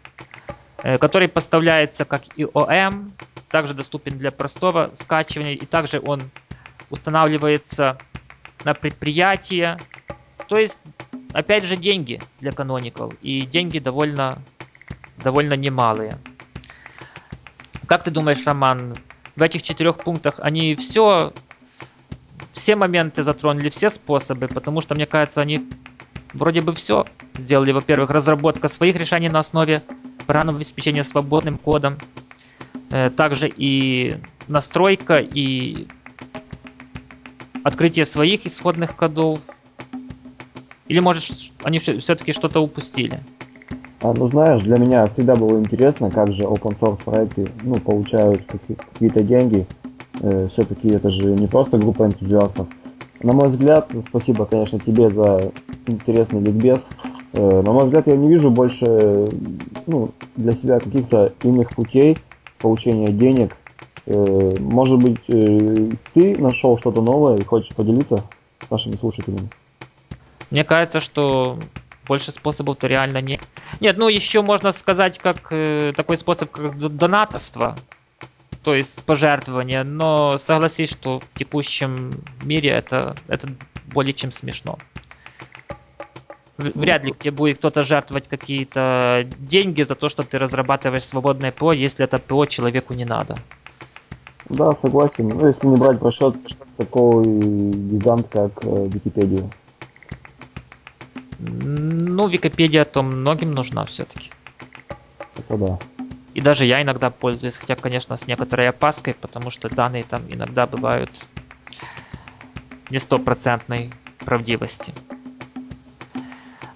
э, 0.82 0.98
который 0.98 1.28
поставляется 1.28 2.04
как 2.04 2.24
IOM, 2.36 3.12
также 3.48 3.74
доступен 3.74 4.18
для 4.18 4.30
простого 4.30 4.90
скачивания, 4.94 5.54
и 5.54 5.64
также 5.66 6.00
он 6.04 6.20
устанавливается 6.90 7.98
на 8.64 8.74
предприятие. 8.74 9.78
То 10.48 10.58
есть, 10.58 10.80
опять 11.36 11.64
же, 11.64 11.76
деньги 11.76 12.20
для 12.40 12.50
Canonical, 12.50 13.14
и 13.20 13.42
деньги 13.42 13.78
довольно, 13.78 14.38
довольно 15.18 15.52
немалые. 15.54 16.18
Как 17.86 18.04
ты 18.04 18.10
думаешь, 18.10 18.44
Роман, 18.46 18.96
в 19.36 19.42
этих 19.42 19.62
четырех 19.62 19.98
пунктах 19.98 20.40
они 20.40 20.74
все, 20.76 21.34
все 22.52 22.74
моменты 22.74 23.22
затронули, 23.22 23.68
все 23.68 23.90
способы, 23.90 24.48
потому 24.48 24.80
что, 24.80 24.94
мне 24.94 25.04
кажется, 25.04 25.42
они 25.42 25.68
вроде 26.32 26.62
бы 26.62 26.74
все 26.74 27.04
сделали. 27.34 27.72
Во-первых, 27.72 28.08
разработка 28.08 28.68
своих 28.68 28.96
решений 28.96 29.28
на 29.28 29.40
основе 29.40 29.82
программного 30.26 30.58
обеспечения 30.58 31.04
свободным 31.04 31.58
кодом, 31.58 31.98
э, 32.90 33.10
также 33.10 33.52
и 33.54 34.16
настройка 34.48 35.18
и 35.18 35.86
открытие 37.62 38.06
своих 38.06 38.46
исходных 38.46 38.96
кодов. 38.96 39.38
Или, 40.88 41.00
может, 41.00 41.24
они 41.62 41.78
все-таки 41.78 42.32
что-то 42.32 42.60
упустили? 42.60 43.20
А, 44.02 44.12
ну, 44.12 44.26
знаешь, 44.26 44.62
для 44.62 44.76
меня 44.78 45.06
всегда 45.06 45.34
было 45.34 45.58
интересно, 45.58 46.10
как 46.10 46.32
же 46.32 46.44
open 46.44 46.78
source 46.78 47.02
проекты 47.04 47.48
ну, 47.64 47.76
получают 47.76 48.42
какие-то 48.92 49.22
деньги. 49.22 49.66
Э, 50.20 50.48
все-таки 50.50 50.88
это 50.88 51.10
же 51.10 51.24
не 51.24 51.46
просто 51.46 51.78
группа 51.78 52.04
энтузиастов. 52.04 52.68
На 53.22 53.32
мой 53.32 53.48
взгляд, 53.48 53.90
спасибо, 54.08 54.44
конечно, 54.44 54.78
тебе 54.78 55.10
за 55.10 55.50
интересный 55.86 56.40
ликбез. 56.40 56.88
Э, 57.32 57.62
на 57.62 57.72
мой 57.72 57.84
взгляд, 57.84 58.06
я 58.06 58.16
не 58.16 58.28
вижу 58.28 58.50
больше 58.50 59.26
ну, 59.86 60.10
для 60.36 60.54
себя 60.54 60.78
каких-то 60.78 61.32
иных 61.42 61.70
путей 61.70 62.18
получения 62.60 63.08
денег. 63.08 63.52
Э, 64.06 64.56
может 64.60 64.98
быть, 64.98 65.20
э, 65.28 65.88
ты 66.14 66.38
нашел 66.38 66.78
что-то 66.78 67.00
новое 67.00 67.36
и 67.36 67.44
хочешь 67.44 67.74
поделиться 67.74 68.22
с 68.66 68.70
нашими 68.70 68.96
слушателями? 68.96 69.48
Мне 70.50 70.64
кажется, 70.64 71.00
что 71.00 71.58
больше 72.06 72.30
способов-то 72.30 72.86
реально 72.86 73.20
нет. 73.20 73.40
Нет, 73.80 73.96
ну 73.96 74.08
еще 74.08 74.42
можно 74.42 74.72
сказать, 74.72 75.18
как 75.18 75.48
э, 75.50 75.92
такой 75.94 76.16
способ, 76.16 76.50
как 76.50 76.78
донаторство, 76.78 77.76
то 78.62 78.74
есть 78.74 79.02
пожертвование, 79.04 79.82
но 79.82 80.38
согласись, 80.38 80.90
что 80.90 81.20
в 81.20 81.38
текущем 81.38 82.10
мире 82.42 82.70
это, 82.70 83.16
это 83.28 83.48
более 83.92 84.12
чем 84.12 84.32
смешно. 84.32 84.78
Вряд 86.58 87.04
ли 87.04 87.12
тебе 87.12 87.32
будет 87.32 87.58
кто-то 87.58 87.82
жертвовать 87.82 88.28
какие-то 88.28 89.26
деньги 89.38 89.82
за 89.82 89.94
то, 89.94 90.08
что 90.08 90.22
ты 90.22 90.38
разрабатываешь 90.38 91.04
свободное 91.04 91.52
ПО, 91.52 91.72
если 91.72 92.04
это 92.04 92.18
ПО 92.18 92.46
человеку 92.46 92.94
не 92.94 93.04
надо. 93.04 93.36
Да, 94.48 94.74
согласен. 94.74 95.28
Ну, 95.28 95.46
если 95.46 95.66
не 95.66 95.76
брать 95.76 96.00
в 96.00 96.04
расчет 96.04 96.34
такой 96.76 97.24
гигант, 97.24 98.28
как 98.30 98.52
э, 98.64 98.86
Википедия. 98.86 99.50
Ну, 101.38 102.28
Википедия 102.28 102.84
то 102.84 103.02
многим 103.02 103.54
нужна 103.54 103.84
все-таки. 103.84 104.30
Это 105.36 105.56
да. 105.56 105.78
И 106.34 106.40
даже 106.40 106.66
я 106.66 106.82
иногда 106.82 107.10
пользуюсь, 107.10 107.56
хотя, 107.56 107.76
конечно, 107.76 108.16
с 108.16 108.26
некоторой 108.26 108.68
опаской, 108.68 109.14
потому 109.14 109.50
что 109.50 109.68
данные 109.68 110.02
там 110.02 110.22
иногда 110.28 110.66
бывают 110.66 111.26
не 112.90 112.98
стопроцентной 112.98 113.90
правдивости. 114.18 114.92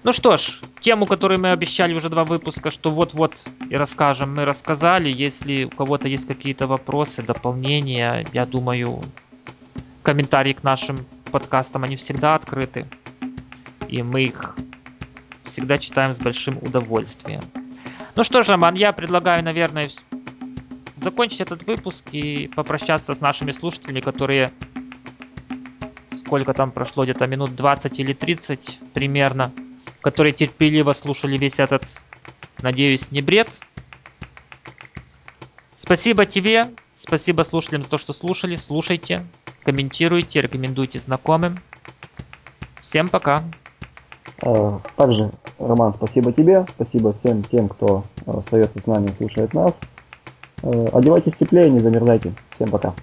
Ну 0.03 0.13
что 0.13 0.35
ж, 0.37 0.61
тему, 0.79 1.05
которую 1.05 1.39
мы 1.39 1.51
обещали 1.51 1.93
уже 1.93 2.09
два 2.09 2.25
выпуска, 2.25 2.71
что 2.71 2.89
вот-вот 2.89 3.47
и 3.69 3.75
расскажем, 3.75 4.33
мы 4.33 4.45
рассказали. 4.45 5.09
Если 5.09 5.65
у 5.65 5.69
кого-то 5.69 6.07
есть 6.07 6.25
какие-то 6.25 6.65
вопросы, 6.65 7.21
дополнения, 7.21 8.25
я 8.33 8.47
думаю, 8.47 9.03
комментарии 10.01 10.53
к 10.53 10.63
нашим 10.63 11.05
подкастам, 11.31 11.83
они 11.83 11.97
всегда 11.97 12.33
открыты 12.33 12.87
и 13.91 14.01
мы 14.01 14.23
их 14.23 14.55
всегда 15.43 15.77
читаем 15.77 16.15
с 16.15 16.19
большим 16.19 16.57
удовольствием. 16.57 17.41
Ну 18.15 18.23
что 18.23 18.41
ж, 18.41 18.49
Роман, 18.49 18.75
я 18.75 18.93
предлагаю, 18.93 19.43
наверное, 19.43 19.89
закончить 21.01 21.41
этот 21.41 21.67
выпуск 21.67 22.05
и 22.11 22.47
попрощаться 22.47 23.13
с 23.13 23.21
нашими 23.21 23.51
слушателями, 23.51 23.99
которые 23.99 24.51
сколько 26.11 26.53
там 26.53 26.71
прошло, 26.71 27.03
где-то 27.03 27.27
минут 27.27 27.55
20 27.55 27.99
или 27.99 28.13
30 28.13 28.79
примерно, 28.93 29.51
которые 30.01 30.31
терпеливо 30.31 30.93
слушали 30.93 31.37
весь 31.37 31.59
этот, 31.59 31.83
надеюсь, 32.61 33.11
не 33.11 33.21
бред. 33.21 33.59
Спасибо 35.75 36.25
тебе, 36.25 36.69
спасибо 36.95 37.41
слушателям 37.41 37.83
за 37.83 37.89
то, 37.89 37.97
что 37.97 38.13
слушали, 38.13 38.55
слушайте, 38.55 39.25
комментируйте, 39.63 40.41
рекомендуйте 40.41 40.99
знакомым. 40.99 41.59
Всем 42.81 43.09
пока! 43.09 43.43
Э, 44.41 44.79
также, 44.95 45.31
Роман, 45.59 45.93
спасибо 45.93 46.31
тебе, 46.31 46.65
спасибо 46.69 47.13
всем 47.13 47.43
тем, 47.43 47.69
кто 47.69 48.03
остается 48.25 48.79
с 48.79 48.87
нами 48.87 49.09
и 49.09 49.13
слушает 49.13 49.53
нас. 49.53 49.81
Э, 50.63 50.89
одевайтесь 50.93 51.35
теплее, 51.35 51.69
не 51.69 51.79
замерзайте. 51.79 52.33
Всем 52.51 52.69
пока. 52.69 52.93